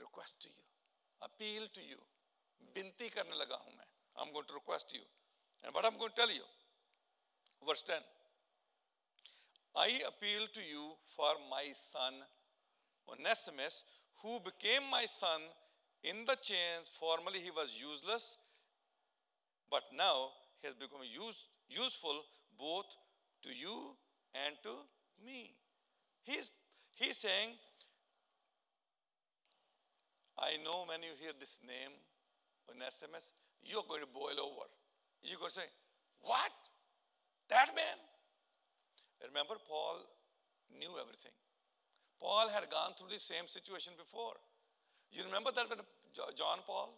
request 0.00 0.40
to 0.42 0.48
you, 0.48 0.64
appeal 1.22 1.68
to 1.68 1.82
you, 1.84 2.00
binti. 2.74 3.12
I'm 4.18 4.32
going 4.32 4.48
to 4.48 4.54
request 4.54 4.90
you. 4.92 5.04
And 5.64 5.74
what 5.74 5.84
I'm 5.84 5.98
going 5.98 6.10
to 6.10 6.16
tell 6.16 6.30
you, 6.30 6.46
verse 7.66 7.82
10. 7.82 7.96
I 9.76 10.00
appeal 10.08 10.48
to 10.54 10.60
you 10.60 10.92
for 11.14 11.36
my 11.50 11.72
son 11.74 12.14
Onesimus, 13.08 13.84
who 14.22 14.40
became 14.40 14.88
my 14.90 15.04
son 15.04 15.40
in 16.02 16.24
the 16.26 16.36
chains. 16.42 16.88
Formerly 16.90 17.40
he 17.40 17.50
was 17.50 17.76
useless, 17.78 18.38
but 19.70 19.82
now 19.96 20.30
he 20.60 20.68
has 20.68 20.74
become 20.74 21.04
use, 21.04 21.36
useful 21.68 22.22
both 22.58 22.86
to 23.42 23.50
you 23.50 23.96
and 24.34 24.56
to 24.62 24.74
me. 25.24 25.54
He's, 26.24 26.50
he's 26.94 27.18
saying, 27.18 27.50
I 30.38 30.56
know 30.64 30.84
when 30.86 31.02
you 31.02 31.16
hear 31.20 31.32
this 31.38 31.58
name, 31.66 31.92
Onesimus, 32.68 33.32
you're 33.62 33.84
going 33.88 34.02
to 34.02 34.08
boil 34.08 34.40
over. 34.40 34.68
You're 35.26 35.42
going 35.42 35.50
say, 35.50 35.66
What? 36.22 36.54
That 37.50 37.74
man? 37.74 37.98
Remember, 39.26 39.58
Paul 39.66 40.06
knew 40.70 40.94
everything. 40.98 41.34
Paul 42.22 42.48
had 42.48 42.66
gone 42.70 42.94
through 42.96 43.12
the 43.12 43.20
same 43.20 43.46
situation 43.46 43.92
before. 43.98 44.38
You 45.10 45.26
remember 45.26 45.50
that 45.54 45.68
when 45.68 45.82
John 46.14 46.62
Paul? 46.66 46.94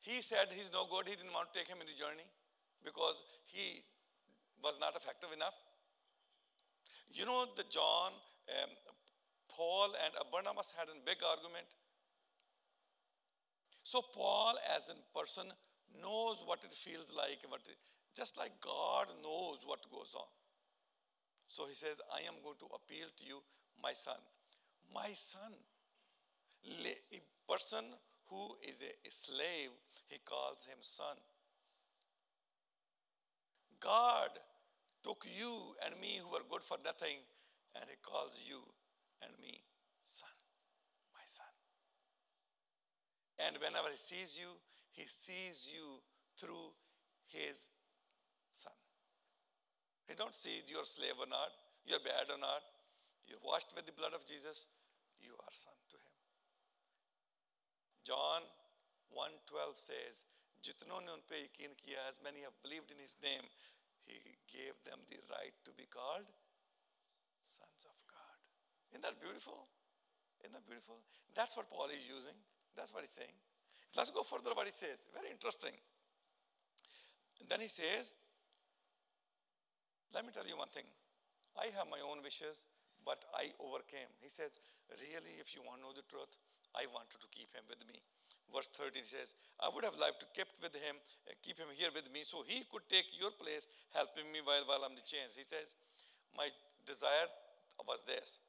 He 0.00 0.22
said 0.22 0.48
he's 0.50 0.70
no 0.72 0.86
good, 0.88 1.06
he 1.06 1.14
didn't 1.18 1.34
want 1.34 1.52
to 1.52 1.54
take 1.54 1.68
him 1.68 1.82
in 1.82 1.86
the 1.90 1.98
journey 1.98 2.24
because 2.84 3.20
he 3.46 3.84
was 4.62 4.78
not 4.80 4.96
effective 4.96 5.30
enough. 5.34 5.54
You 7.12 7.26
know, 7.26 7.46
the 7.56 7.64
John, 7.68 8.12
um, 8.48 8.70
Paul, 9.48 9.92
and 9.96 10.12
Barnabas 10.30 10.72
had 10.76 10.88
a 10.88 10.96
big 11.04 11.18
argument. 11.24 11.66
So, 13.82 14.02
Paul, 14.14 14.56
as 14.68 14.88
a 14.92 14.96
person, 15.16 15.52
knows 15.96 16.42
what 16.44 16.60
it 16.64 16.72
feels 16.72 17.08
like, 17.14 17.40
what 17.48 17.60
it, 17.68 17.78
just 18.16 18.36
like 18.36 18.52
God 18.60 19.08
knows 19.22 19.64
what 19.64 19.80
goes 19.90 20.14
on. 20.14 20.28
So 21.48 21.66
he 21.66 21.74
says, 21.74 21.96
I 22.12 22.28
am 22.28 22.42
going 22.44 22.60
to 22.60 22.68
appeal 22.76 23.08
to 23.08 23.24
you, 23.24 23.40
my 23.82 23.92
son. 23.92 24.20
My 24.92 25.12
son. 25.14 25.52
A 26.64 27.20
person 27.48 27.84
who 28.28 28.56
is 28.60 28.76
a 28.82 29.10
slave, 29.10 29.72
he 30.08 30.18
calls 30.24 30.64
him 30.68 30.78
son. 30.80 31.16
God 33.80 34.30
took 35.04 35.24
you 35.24 35.76
and 35.86 35.98
me 36.00 36.20
who 36.20 36.28
were 36.28 36.44
good 36.50 36.62
for 36.62 36.76
nothing, 36.84 37.22
and 37.76 37.84
he 37.88 37.96
calls 38.02 38.34
you 38.44 38.60
and 39.22 39.30
me 39.40 39.62
son, 40.04 40.34
my 41.14 41.24
son. 41.24 41.52
And 43.38 43.56
whenever 43.62 43.88
he 43.88 43.96
sees 43.96 44.36
you, 44.36 44.50
he 44.97 45.05
sees 45.07 45.69
you 45.69 46.01
through 46.37 46.73
his 47.27 47.67
son. 48.51 48.73
He 50.07 50.15
don't 50.15 50.33
see 50.35 50.61
you're 50.67 50.85
slave 50.85 51.17
or 51.19 51.27
not, 51.27 51.51
you're 51.85 52.03
bad 52.03 52.29
or 52.29 52.37
not. 52.37 52.61
You're 53.25 53.41
washed 53.43 53.71
with 53.75 53.85
the 53.85 53.95
blood 53.95 54.13
of 54.13 54.27
Jesus, 54.27 54.67
you 55.21 55.31
are 55.31 55.53
son 55.55 55.75
to 55.91 55.97
him. 55.97 56.15
John 58.03 58.43
1:12 59.15 59.79
says, 59.79 60.27
जितनों 60.63 60.99
ने 61.03 61.11
उन 61.11 61.23
पे 61.27 61.39
यकीन 61.43 61.75
किया, 61.79 62.07
as 62.07 62.19
many 62.23 62.41
have 62.41 62.55
believed 62.63 62.91
in 62.91 62.99
his 62.99 63.15
name, 63.23 63.47
he 64.05 64.19
gave 64.51 64.75
them 64.83 64.99
the 65.09 65.19
right 65.31 65.55
to 65.63 65.71
be 65.71 65.85
called 65.85 66.27
sons 67.47 67.85
of 67.85 67.95
God. 68.11 68.37
Isn't 68.91 69.03
that 69.03 69.19
beautiful? 69.19 69.67
Isn't 70.43 70.53
that 70.53 70.67
beautiful? 70.67 70.99
That's 71.33 71.55
what 71.55 71.69
Paul 71.69 71.87
is 71.89 72.03
using. 72.07 72.35
That's 72.75 72.93
what 72.93 73.03
he's 73.03 73.15
saying. 73.15 73.35
Let's 73.98 74.14
go 74.14 74.22
further 74.22 74.54
what 74.54 74.70
he 74.70 74.70
says. 74.70 75.02
Very 75.10 75.34
interesting. 75.34 75.74
And 77.42 77.50
then 77.50 77.58
he 77.58 77.66
says, 77.66 78.14
let 80.14 80.22
me 80.22 80.30
tell 80.30 80.46
you 80.46 80.54
one 80.54 80.70
thing. 80.70 80.86
I 81.58 81.74
have 81.74 81.90
my 81.90 81.98
own 81.98 82.22
wishes, 82.22 82.62
but 83.02 83.26
I 83.34 83.50
overcame. 83.58 84.06
He 84.22 84.30
says, 84.30 84.54
Really, 84.88 85.36
if 85.42 85.52
you 85.52 85.60
want 85.66 85.82
to 85.82 85.84
know 85.84 85.92
the 85.92 86.06
truth, 86.06 86.30
I 86.72 86.86
wanted 86.94 87.18
to 87.20 87.28
keep 87.34 87.50
him 87.52 87.66
with 87.66 87.82
me. 87.84 87.98
Verse 88.48 88.72
13 88.72 89.04
says, 89.04 89.36
I 89.60 89.68
would 89.68 89.84
have 89.84 89.98
liked 90.00 90.24
to 90.24 90.28
kept 90.32 90.56
with 90.64 90.72
him, 90.72 90.96
uh, 91.28 91.36
keep 91.44 91.60
him 91.60 91.68
here 91.76 91.92
with 91.92 92.08
me, 92.08 92.24
so 92.24 92.40
he 92.40 92.64
could 92.72 92.88
take 92.88 93.04
your 93.12 93.34
place, 93.36 93.68
helping 93.92 94.24
me 94.32 94.40
while, 94.40 94.64
while 94.64 94.80
I'm 94.88 94.96
the 94.96 95.04
chains. 95.04 95.36
He 95.36 95.44
says, 95.44 95.76
My 96.32 96.48
desire 96.88 97.28
was 97.84 98.00
this 98.08 98.40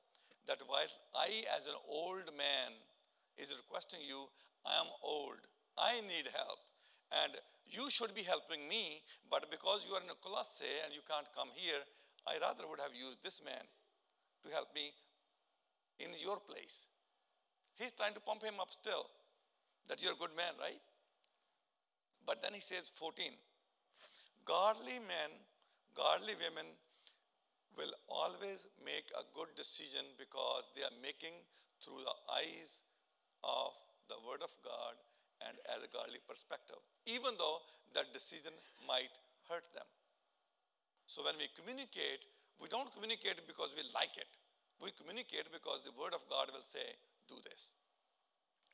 that 0.47 0.63
while 0.65 0.89
I, 1.13 1.43
as 1.51 1.67
an 1.67 1.75
old 1.85 2.31
man, 2.33 2.73
is 3.35 3.51
requesting 3.51 3.99
you, 4.01 4.31
I 4.65 4.79
am 4.79 4.89
old, 5.03 5.39
I 5.77 6.01
need 6.01 6.27
help. 6.33 6.59
And 7.11 7.33
you 7.65 7.89
should 7.89 8.13
be 8.13 8.23
helping 8.23 8.67
me, 8.67 9.01
but 9.29 9.49
because 9.49 9.85
you 9.87 9.93
are 9.95 10.01
in 10.01 10.09
a 10.09 10.19
Colossae 10.21 10.81
and 10.85 10.93
you 10.93 11.01
can't 11.05 11.27
come 11.33 11.49
here, 11.53 11.81
I 12.27 12.37
rather 12.41 12.67
would 12.67 12.79
have 12.79 12.93
used 12.93 13.23
this 13.23 13.41
man 13.43 13.65
to 14.43 14.47
help 14.53 14.73
me 14.73 14.93
in 15.99 16.09
your 16.17 16.37
place. 16.37 16.89
He's 17.77 17.91
trying 17.91 18.13
to 18.13 18.19
pump 18.19 18.43
him 18.43 18.59
up 18.59 18.71
still 18.71 19.07
that 19.87 20.01
you're 20.01 20.13
a 20.13 20.21
good 20.21 20.35
man, 20.35 20.53
right? 20.59 20.81
But 22.25 22.41
then 22.41 22.53
he 22.53 22.61
says 22.61 22.89
14 22.93 23.33
godly 24.45 24.97
men, 24.97 25.29
godly 25.93 26.33
women 26.33 26.65
will 27.77 27.93
always 28.09 28.65
make 28.83 29.05
a 29.13 29.23
good 29.37 29.53
decision 29.55 30.01
because 30.17 30.65
they 30.73 30.81
are 30.81 30.97
making 31.01 31.37
through 31.83 32.01
the 32.01 32.17
eyes 32.33 32.81
of 33.43 33.71
the 34.09 34.19
Word 34.25 34.41
of 34.41 34.51
God 34.65 34.97
and 35.45 35.55
as 35.71 35.79
a 35.85 35.89
godly 35.93 36.19
perspective, 36.27 36.81
even 37.07 37.37
though 37.39 37.63
that 37.95 38.11
decision 38.11 38.51
might 38.83 39.13
hurt 39.47 39.65
them. 39.71 39.87
So 41.07 41.23
when 41.25 41.39
we 41.39 41.47
communicate, 41.55 42.27
we 42.59 42.67
don't 42.67 42.91
communicate 42.93 43.39
because 43.47 43.71
we 43.73 43.87
like 43.95 44.13
it. 44.19 44.29
We 44.83 44.91
communicate 44.93 45.47
because 45.49 45.81
the 45.81 45.95
Word 45.95 46.13
of 46.13 46.25
God 46.27 46.51
will 46.51 46.65
say, 46.65 46.85
do 47.31 47.39
this. 47.45 47.71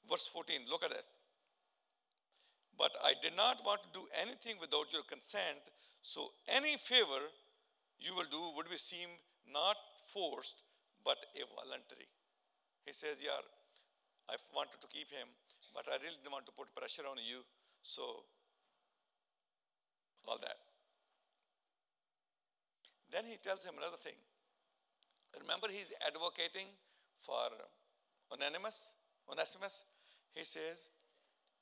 Verse 0.10 0.28
14, 0.32 0.66
look 0.70 0.84
at 0.84 0.92
this. 0.92 1.08
But 2.78 2.92
I 3.00 3.16
did 3.24 3.36
not 3.36 3.64
want 3.64 3.82
to 3.88 3.96
do 3.96 4.04
anything 4.12 4.60
without 4.60 4.92
your 4.92 5.08
consent, 5.08 5.64
so 6.02 6.36
any 6.48 6.76
favor 6.76 7.32
you 8.00 8.14
will 8.14 8.28
do 8.28 8.52
would 8.56 8.70
be 8.70 8.78
seem 8.78 9.08
not 9.48 9.80
forced, 10.12 10.60
but 11.04 11.18
a 11.40 11.48
voluntary. 11.56 12.12
He 12.84 12.92
says, 12.92 13.24
Yeah, 13.24 13.40
I 14.30 14.36
wanted 14.54 14.82
to 14.82 14.90
keep 14.90 15.12
him, 15.14 15.30
but 15.74 15.86
I 15.86 16.02
really 16.02 16.18
didn't 16.22 16.34
want 16.34 16.46
to 16.50 16.56
put 16.56 16.74
pressure 16.74 17.06
on 17.06 17.22
you, 17.22 17.46
so 17.84 18.26
all 20.26 20.42
that. 20.42 20.58
Then 23.14 23.30
he 23.30 23.38
tells 23.38 23.64
him 23.64 23.78
another 23.78 24.02
thing. 24.02 24.18
Remember, 25.40 25.68
he's 25.70 25.94
advocating 26.02 26.68
for 27.22 27.54
Onesimus. 28.34 28.92
Onesimus. 29.30 29.86
He 30.34 30.44
says, 30.44 30.90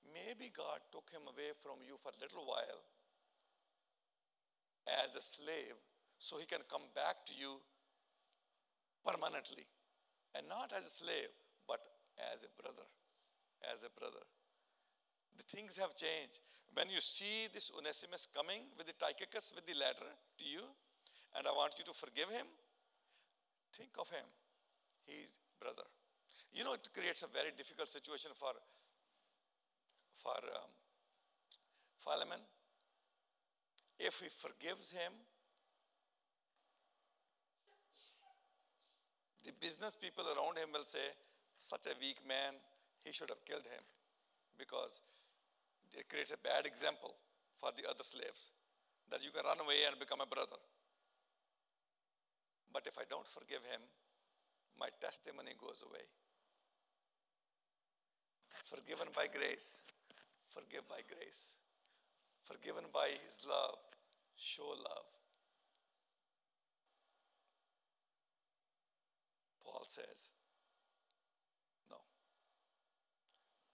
maybe 0.10 0.49
God 0.56 0.82
took 0.91 1.12
him 1.12 1.28
away 1.28 1.54
from 1.62 1.84
you 1.86 1.99
for 2.02 2.10
a 2.15 2.19
little 2.21 2.47
while 2.47 2.82
as 4.88 5.15
a 5.15 5.21
slave 5.21 5.78
so 6.17 6.39
he 6.39 6.47
can 6.47 6.63
come 6.71 6.88
back 6.95 7.28
to 7.28 7.34
you 7.36 7.60
permanently. 9.06 9.67
And 10.34 10.49
not 10.49 10.73
as 10.73 10.86
a 10.88 10.89
slave, 10.89 11.30
but 11.67 11.80
as 12.19 12.43
a 12.43 12.52
brother. 12.60 12.86
As 13.63 13.84
a 13.84 13.91
brother. 13.93 14.23
The 15.38 15.45
things 15.47 15.78
have 15.78 15.95
changed. 15.95 16.39
When 16.73 16.89
you 16.89 17.02
see 17.02 17.47
this 17.54 17.71
Onesimus 17.73 18.28
coming 18.34 18.69
with 18.78 18.88
the 18.89 18.97
Tychicus 18.97 19.54
with 19.54 19.65
the 19.65 19.78
letter 19.78 20.10
to 20.10 20.45
you, 20.45 20.65
and 21.38 21.47
I 21.47 21.54
want 21.54 21.78
you 21.78 21.86
to 21.86 21.93
forgive 21.93 22.30
him, 22.30 22.45
think 23.78 23.93
of 23.97 24.10
him. 24.10 24.26
He's 25.06 25.34
brother. 25.62 25.86
You 26.54 26.63
know, 26.63 26.73
it 26.73 26.86
creates 26.93 27.21
a 27.23 27.30
very 27.30 27.49
difficult 27.58 27.89
situation 27.89 28.32
for, 28.38 28.54
for 30.21 30.38
um, 30.38 30.69
Philemon. 31.97 32.41
If 33.97 34.21
he 34.21 34.30
forgives 34.30 34.91
him, 34.91 35.13
the 39.45 39.54
business 39.60 39.97
people 39.97 40.26
around 40.26 40.58
him 40.58 40.69
will 40.73 40.86
say, 40.86 41.13
such 41.63 41.88
a 41.88 41.95
weak 41.97 42.19
man, 42.28 42.60
he 43.08 43.15
should 43.15 43.32
have 43.32 43.43
killed 43.47 43.65
him 43.65 43.84
because 44.60 44.99
it 45.95 46.06
creates 46.12 46.36
a 46.36 46.39
bad 46.43 46.67
example 46.67 47.15
for 47.58 47.71
the 47.73 47.88
other 47.88 48.04
slaves 48.04 48.52
that 49.10 49.23
you 49.23 49.32
can 49.32 49.47
run 49.47 49.60
away 49.63 49.88
and 49.88 49.95
become 49.97 50.19
a 50.19 50.28
brother. 50.28 50.60
But 52.71 52.84
if 52.86 52.99
I 52.99 53.08
don't 53.08 53.28
forgive 53.28 53.63
him, 53.63 53.82
my 54.78 54.89
testimony 54.99 55.56
goes 55.56 55.86
away. 55.88 56.04
Forgiven 58.65 59.08
by 59.15 59.28
grace. 59.28 59.78
Forgive 60.49 60.88
by 60.89 61.02
grace. 61.06 61.58
Forgiven 62.43 62.84
by 62.93 63.08
His 63.26 63.38
love. 63.47 63.80
Show 64.36 64.67
love. 64.67 65.08
Paul 69.63 69.86
says, 69.88 70.32
No. 71.89 71.97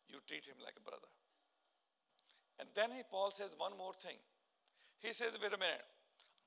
You 0.09 0.19
treat 0.25 0.45
him 0.45 0.57
like 0.65 0.75
a 0.75 0.83
brother. 0.83 1.07
And 2.59 2.67
then 2.75 2.91
he, 2.91 3.03
Paul 3.09 3.31
says 3.31 3.55
one 3.57 3.77
more 3.77 3.93
thing. 3.93 4.17
He 4.99 5.13
says, 5.13 5.31
Wait 5.39 5.53
a 5.53 5.57
minute. 5.57 5.85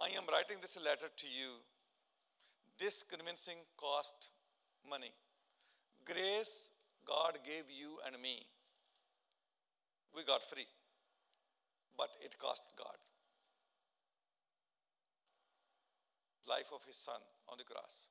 I 0.03 0.11
am 0.19 0.27
writing 0.29 0.59
this 0.61 0.77
letter 0.77 1.09
to 1.09 1.27
you. 1.27 1.63
This 2.79 3.05
convincing 3.07 3.63
cost 3.79 4.29
money. 4.89 5.15
Grace 6.05 6.71
God 7.07 7.39
gave 7.47 7.71
you 7.71 7.99
and 8.07 8.21
me. 8.21 8.47
We 10.15 10.25
got 10.25 10.43
free, 10.43 10.69
but 11.97 12.11
it 12.21 12.39
cost 12.39 12.63
God. 12.77 12.99
Life 16.47 16.69
of 16.75 16.85
his 16.85 16.97
son 16.97 17.23
on 17.49 17.57
the 17.57 17.65
cross. 17.65 18.11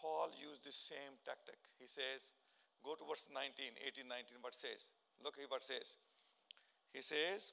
Paul 0.00 0.30
used 0.32 0.64
the 0.64 0.72
same 0.72 1.18
tactic. 1.26 1.58
He 1.76 1.86
says, 1.86 2.32
go 2.84 2.94
to 2.94 3.04
verse 3.04 3.26
19, 3.30 3.78
18, 3.78 4.06
19, 4.06 4.42
what 4.42 4.54
says? 4.54 4.90
Look 5.22 5.38
at 5.38 5.50
what 5.50 5.64
says. 5.64 5.98
He 6.92 7.02
says, 7.02 7.52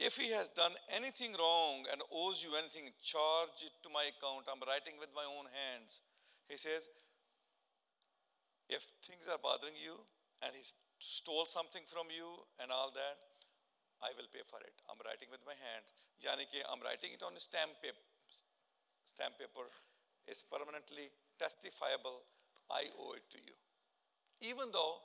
if 0.00 0.16
he 0.16 0.32
has 0.32 0.48
done 0.48 0.72
anything 0.88 1.36
wrong 1.36 1.84
and 1.92 2.00
owes 2.08 2.40
you 2.40 2.56
anything, 2.56 2.88
charge 3.04 3.60
it 3.60 3.76
to 3.84 3.92
my 3.92 4.08
account. 4.08 4.48
I'm 4.48 4.64
writing 4.64 4.96
with 4.96 5.12
my 5.12 5.28
own 5.28 5.44
hands. 5.52 6.00
He 6.48 6.56
says, 6.56 6.88
if 8.70 8.86
things 9.04 9.28
are 9.28 9.36
bothering 9.36 9.76
you 9.76 10.00
and 10.40 10.56
he 10.56 10.64
stole 10.96 11.44
something 11.44 11.84
from 11.84 12.08
you 12.08 12.48
and 12.56 12.72
all 12.72 12.88
that, 12.96 13.20
I 14.00 14.16
will 14.16 14.30
pay 14.32 14.40
for 14.48 14.56
it. 14.64 14.72
I'm 14.88 14.96
writing 15.04 15.28
with 15.28 15.44
my 15.44 15.52
hand. 15.52 15.84
Yani 16.24 16.48
I'm 16.64 16.80
writing 16.80 17.12
it 17.12 17.20
on 17.20 17.36
stamp 17.36 17.76
paper. 17.84 18.00
Stamp 19.12 19.36
paper 19.36 19.68
is 20.24 20.40
permanently 20.48 21.12
testifiable. 21.36 22.24
I 22.70 22.88
owe 22.96 23.18
it 23.18 23.26
to 23.34 23.38
you. 23.42 23.54
Even 24.46 24.70
though 24.70 25.02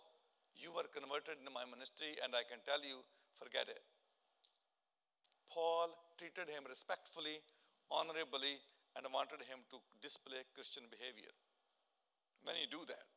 you 0.55 0.71
were 0.71 0.87
converted 0.87 1.41
in 1.41 1.49
my 1.51 1.65
ministry 1.67 2.15
and 2.23 2.31
I 2.31 2.45
can 2.47 2.63
tell 2.63 2.79
you, 2.79 3.03
forget 3.41 3.67
it. 3.67 3.83
Paul 5.51 5.91
treated 6.15 6.47
him 6.47 6.63
respectfully, 6.69 7.43
honorably, 7.91 8.61
and 8.95 9.03
wanted 9.11 9.43
him 9.43 9.65
to 9.73 9.81
display 9.99 10.47
Christian 10.55 10.87
behavior. 10.87 11.33
When 12.47 12.55
you 12.55 12.69
do 12.71 12.85
that, 12.87 13.09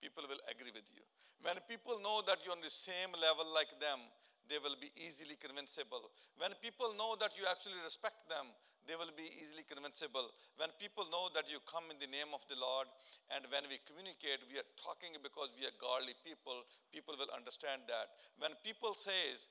people 0.00 0.24
will 0.24 0.40
agree 0.48 0.72
with 0.72 0.88
you. 0.88 1.04
When 1.44 1.58
people 1.68 2.00
know 2.00 2.24
that 2.24 2.40
you're 2.42 2.56
on 2.56 2.64
the 2.64 2.72
same 2.72 3.12
level 3.14 3.46
like 3.50 3.70
them, 3.78 4.00
they 4.48 4.58
will 4.58 4.76
be 4.80 4.88
easily 4.96 5.36
convincible. 5.36 6.08
When 6.40 6.56
people 6.58 6.96
know 6.96 7.14
that 7.20 7.36
you 7.36 7.44
actually 7.44 7.80
respect 7.84 8.26
them, 8.28 8.50
they 8.88 8.96
will 8.96 9.12
be 9.12 9.28
easily 9.36 9.68
convincible. 9.68 10.32
When 10.56 10.72
people 10.80 11.04
know 11.12 11.28
that 11.36 11.44
you 11.52 11.60
come 11.68 11.92
in 11.92 12.00
the 12.00 12.08
name 12.08 12.32
of 12.32 12.40
the 12.48 12.56
Lord, 12.56 12.88
and 13.28 13.44
when 13.52 13.68
we 13.68 13.76
communicate, 13.84 14.48
we 14.48 14.56
are 14.56 14.70
talking 14.80 15.12
because 15.20 15.52
we 15.52 15.68
are 15.68 15.76
godly 15.76 16.16
people, 16.24 16.64
people 16.88 17.12
will 17.20 17.28
understand 17.30 17.84
that. 17.92 18.16
When 18.40 18.56
people 18.64 18.96
says 18.96 19.44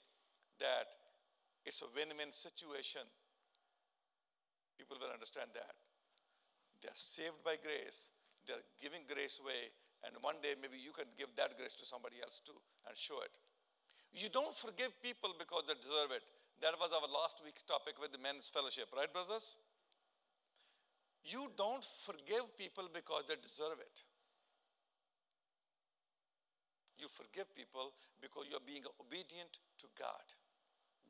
that 0.57 0.89
it's 1.61 1.85
a 1.85 1.89
win-win 1.93 2.33
situation, 2.33 3.05
people 4.81 4.97
will 4.97 5.13
understand 5.13 5.53
that. 5.53 5.77
They 6.81 6.89
are 6.89 6.97
saved 6.97 7.45
by 7.45 7.61
grace. 7.61 8.09
They 8.49 8.57
are 8.57 8.65
giving 8.81 9.05
grace 9.05 9.37
away 9.37 9.69
and 10.05 10.13
one 10.21 10.37
day, 10.43 10.53
maybe 10.53 10.77
you 10.77 10.93
can 10.93 11.09
give 11.17 11.33
that 11.37 11.57
grace 11.57 11.73
to 11.81 11.85
somebody 11.85 12.21
else 12.21 12.41
too 12.43 12.57
and 12.85 12.93
show 12.93 13.17
it. 13.25 13.33
You 14.17 14.33
don't 14.33 14.57
forgive 14.57 14.97
people 15.05 15.37
because 15.37 15.69
they 15.69 15.77
deserve 15.77 16.09
it. 16.09 16.25
That 16.65 16.73
was 16.81 16.89
our 16.89 17.05
last 17.05 17.37
week's 17.45 17.61
topic 17.61 18.01
with 18.01 18.09
the 18.09 18.17
men's 18.17 18.49
fellowship, 18.49 18.89
right, 18.89 19.11
brothers? 19.13 19.53
You 21.21 21.53
don't 21.53 21.85
forgive 21.85 22.49
people 22.57 22.89
because 22.89 23.29
they 23.29 23.37
deserve 23.37 23.77
it. 23.77 24.01
You 26.97 27.05
forgive 27.13 27.45
people 27.53 27.93
because 28.17 28.49
you're 28.49 28.63
being 28.65 28.89
obedient 28.97 29.61
to 29.85 29.87
God. 29.93 30.25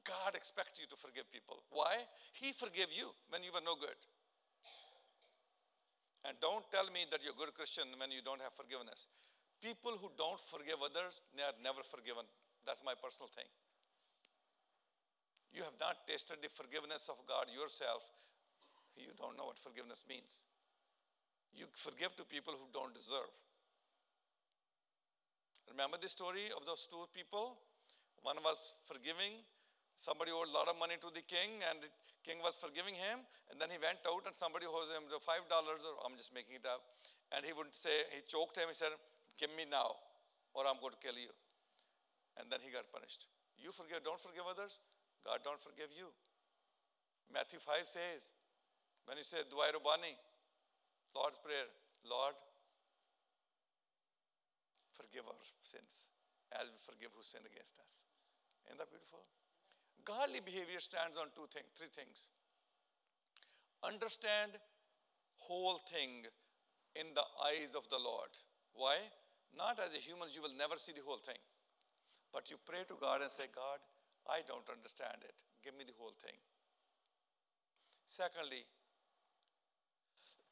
God 0.04 0.36
expects 0.36 0.76
you 0.76 0.88
to 0.92 1.00
forgive 1.00 1.32
people. 1.32 1.64
Why? 1.72 2.04
He 2.36 2.52
forgave 2.52 2.92
you 2.92 3.16
when 3.32 3.40
you 3.40 3.56
were 3.56 3.64
no 3.64 3.80
good. 3.80 3.96
And 6.28 6.36
don't 6.44 6.68
tell 6.76 6.92
me 6.92 7.08
that 7.08 7.24
you're 7.24 7.36
a 7.36 7.40
good 7.40 7.56
Christian 7.56 7.88
when 7.96 8.12
you 8.12 8.20
don't 8.20 8.44
have 8.44 8.52
forgiveness. 8.52 9.08
People 9.64 9.96
who 9.96 10.12
don't 10.20 10.44
forgive 10.52 10.84
others, 10.84 11.24
they 11.32 11.44
are 11.48 11.56
never 11.64 11.88
forgiven. 11.88 12.28
That's 12.68 12.84
my 12.84 13.00
personal 13.00 13.32
thing. 13.32 13.48
You 15.56 15.64
have 15.64 15.80
not 15.80 16.04
tasted 16.04 16.44
the 16.44 16.52
forgiveness 16.52 17.08
of 17.08 17.16
God 17.24 17.48
yourself. 17.48 18.04
You 19.00 19.16
don't 19.16 19.40
know 19.40 19.48
what 19.48 19.58
forgiveness 19.58 20.04
means. 20.04 20.44
You 21.56 21.72
forgive 21.72 22.14
to 22.20 22.28
people 22.28 22.54
who 22.54 22.68
don't 22.76 22.92
deserve. 22.92 23.32
Remember 25.72 25.96
the 25.96 26.12
story 26.12 26.52
of 26.52 26.68
those 26.68 26.86
two 26.92 27.08
people? 27.16 27.56
One 28.22 28.38
was 28.44 28.76
forgiving. 28.84 29.42
Somebody 29.96 30.36
owed 30.36 30.52
a 30.52 30.54
lot 30.54 30.68
of 30.68 30.76
money 30.76 31.00
to 31.00 31.10
the 31.10 31.24
king, 31.24 31.64
and 31.72 31.80
the 31.82 31.90
king 32.22 32.44
was 32.44 32.60
forgiving 32.60 32.94
him. 32.94 33.24
And 33.50 33.58
then 33.58 33.72
he 33.72 33.80
went 33.80 34.04
out, 34.06 34.28
and 34.28 34.36
somebody 34.36 34.68
owed 34.68 34.92
him 34.92 35.08
the 35.08 35.24
five 35.24 35.48
dollars, 35.48 35.88
or 35.88 35.98
I'm 36.04 36.20
just 36.20 36.36
making 36.36 36.60
it 36.60 36.68
up. 36.68 36.84
And 37.32 37.48
he 37.48 37.56
would 37.56 37.72
say, 37.72 38.06
he 38.12 38.22
choked 38.28 38.60
him. 38.60 38.70
He 38.70 38.78
said, 38.78 38.94
"Give 39.40 39.50
me 39.56 39.66
now, 39.66 39.98
or 40.54 40.68
I'm 40.68 40.78
going 40.84 40.94
to 40.94 41.02
kill 41.02 41.18
you." 41.18 41.32
And 42.38 42.50
then 42.54 42.62
he 42.62 42.70
got 42.70 42.86
punished. 42.94 43.26
You 43.58 43.74
forgive, 43.74 44.06
don't 44.06 44.22
forgive 44.22 44.46
others. 44.46 44.80
God 45.26 45.42
don't 45.42 45.60
forgive 45.60 45.90
you. 45.92 46.14
Matthew 47.34 47.60
5 47.60 47.84
says, 47.84 48.32
when 49.10 49.18
you 49.18 49.26
say 49.26 49.44
Dua 49.50 49.74
Rubani, 49.74 50.16
Lord's 51.16 51.42
Prayer, 51.42 51.68
Lord, 52.06 52.38
forgive 54.96 55.28
our 55.28 55.44
sins 55.64 56.08
as 56.56 56.70
we 56.72 56.80
forgive 56.84 57.12
who 57.12 57.24
sin 57.26 57.44
against 57.44 57.80
us. 57.82 58.00
Isn't 58.68 58.80
that 58.80 58.92
beautiful? 58.92 59.26
Godly 60.08 60.40
behavior 60.40 60.80
stands 60.80 61.20
on 61.20 61.32
two 61.36 61.48
things, 61.52 61.68
three 61.76 61.92
things. 61.92 62.32
Understand 63.84 64.56
whole 65.36 65.80
thing 65.92 66.28
in 66.96 67.12
the 67.16 67.28
eyes 67.44 67.76
of 67.76 67.88
the 67.92 68.00
Lord. 68.00 68.32
Why? 68.74 68.98
Not 69.56 69.80
as 69.80 69.92
a 69.96 70.02
human, 70.02 70.32
you 70.32 70.42
will 70.42 70.56
never 70.56 70.76
see 70.80 70.92
the 70.92 71.04
whole 71.04 71.20
thing. 71.20 71.40
But 72.34 72.50
you 72.50 72.58
pray 72.66 72.84
to 72.88 72.96
God 73.00 73.22
and 73.22 73.32
say, 73.32 73.48
God, 73.54 73.80
I 74.28 74.44
don't 74.48 74.68
understand 74.68 75.24
it. 75.24 75.36
Give 75.64 75.74
me 75.76 75.84
the 75.88 75.96
whole 75.98 76.14
thing. 76.20 76.36
Secondly, 78.08 78.64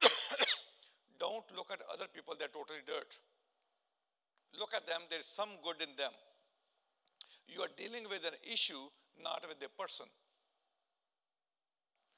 don't 1.19 1.47
look 1.55 1.71
at 1.71 1.79
other 1.91 2.07
people, 2.11 2.35
they're 2.37 2.51
totally 2.51 2.83
dirt. 2.85 3.17
Look 4.59 4.73
at 4.75 4.87
them, 4.87 5.07
there's 5.09 5.27
some 5.27 5.59
good 5.63 5.83
in 5.83 5.95
them. 5.95 6.11
You 7.47 7.61
are 7.61 7.71
dealing 7.77 8.07
with 8.09 8.23
an 8.25 8.35
issue, 8.43 8.89
not 9.21 9.43
with 9.47 9.59
the 9.59 9.69
person. 9.77 10.07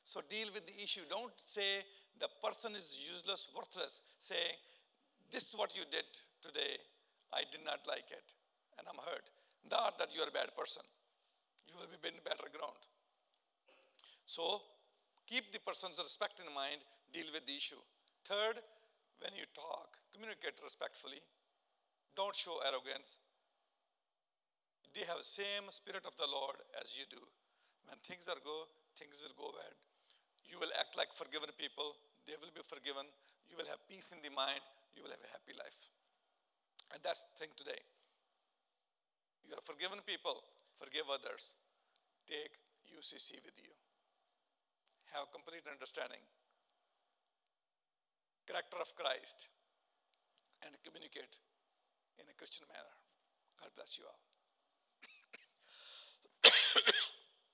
So 0.03 0.21
deal 0.29 0.47
with 0.53 0.65
the 0.65 0.77
issue. 0.81 1.03
Don't 1.09 1.35
say 1.45 1.83
the 2.19 2.29
person 2.41 2.73
is 2.75 2.95
useless, 2.95 3.49
worthless. 3.51 3.99
Say, 4.19 4.55
this 5.31 5.43
is 5.49 5.53
what 5.53 5.75
you 5.75 5.83
did 5.91 6.07
today. 6.41 6.79
I 7.33 7.43
did 7.51 7.61
not 7.65 7.83
like 7.85 8.07
it, 8.09 8.23
and 8.79 8.87
I'm 8.87 9.01
hurt. 9.03 9.27
Not 9.65 9.97
that 9.97 10.13
you're 10.13 10.29
a 10.29 10.35
bad 10.35 10.53
person. 10.53 10.83
You 11.67 11.75
will 11.79 11.89
be 11.89 12.13
in 12.13 12.21
better 12.21 12.47
ground. 12.53 12.79
So 14.27 14.61
keep 15.25 15.49
the 15.51 15.59
person's 15.63 15.97
respect 15.97 16.39
in 16.43 16.47
mind, 16.53 16.83
deal 17.11 17.27
with 17.33 17.47
the 17.47 17.55
issue. 17.55 17.79
Third, 18.27 18.59
when 19.23 19.33
you 19.33 19.47
talk, 19.55 19.97
communicate 20.13 20.59
respectfully. 20.61 21.23
Don't 22.15 22.35
show 22.35 22.59
arrogance. 22.65 23.17
They 24.95 25.05
have 25.05 25.21
the 25.21 25.27
same 25.27 25.69
spirit 25.69 26.05
of 26.09 26.17
the 26.17 26.25
Lord 26.25 26.57
as 26.81 26.97
you 26.97 27.05
do. 27.07 27.21
When 27.85 27.99
things 28.03 28.25
are 28.27 28.41
good, 28.41 28.67
things 28.97 29.21
will 29.21 29.37
go 29.37 29.53
bad. 29.53 29.75
You 30.49 30.57
will 30.57 30.73
act 30.75 30.97
like 30.97 31.13
forgiven 31.13 31.51
people. 31.55 31.95
They 32.25 32.35
will 32.39 32.51
be 32.51 32.63
forgiven. 32.65 33.07
You 33.47 33.55
will 33.55 33.69
have 33.71 33.79
peace 33.87 34.11
in 34.11 34.19
the 34.19 34.33
mind. 34.33 34.63
You 34.95 35.05
will 35.05 35.13
have 35.13 35.23
a 35.23 35.31
happy 35.31 35.53
life. 35.53 35.77
And 36.91 36.99
that's 37.03 37.23
the 37.23 37.35
thing 37.37 37.53
today. 37.55 37.79
You 39.45 39.53
are 39.55 39.65
forgiven 39.65 40.01
people, 40.05 40.41
forgive 40.79 41.09
others. 41.11 41.57
Take 42.25 42.57
UCC 42.89 43.39
with 43.43 43.55
you. 43.59 43.71
Have 45.15 45.31
complete 45.31 45.63
understanding, 45.69 46.23
character 48.45 48.77
of 48.79 48.91
Christ, 48.95 49.47
and 50.65 50.75
communicate 50.83 51.31
in 52.19 52.27
a 52.27 52.35
Christian 52.35 52.67
manner. 52.67 52.95
God 53.59 53.71
bless 53.75 53.97
you 53.97 54.03
all. 54.03 54.26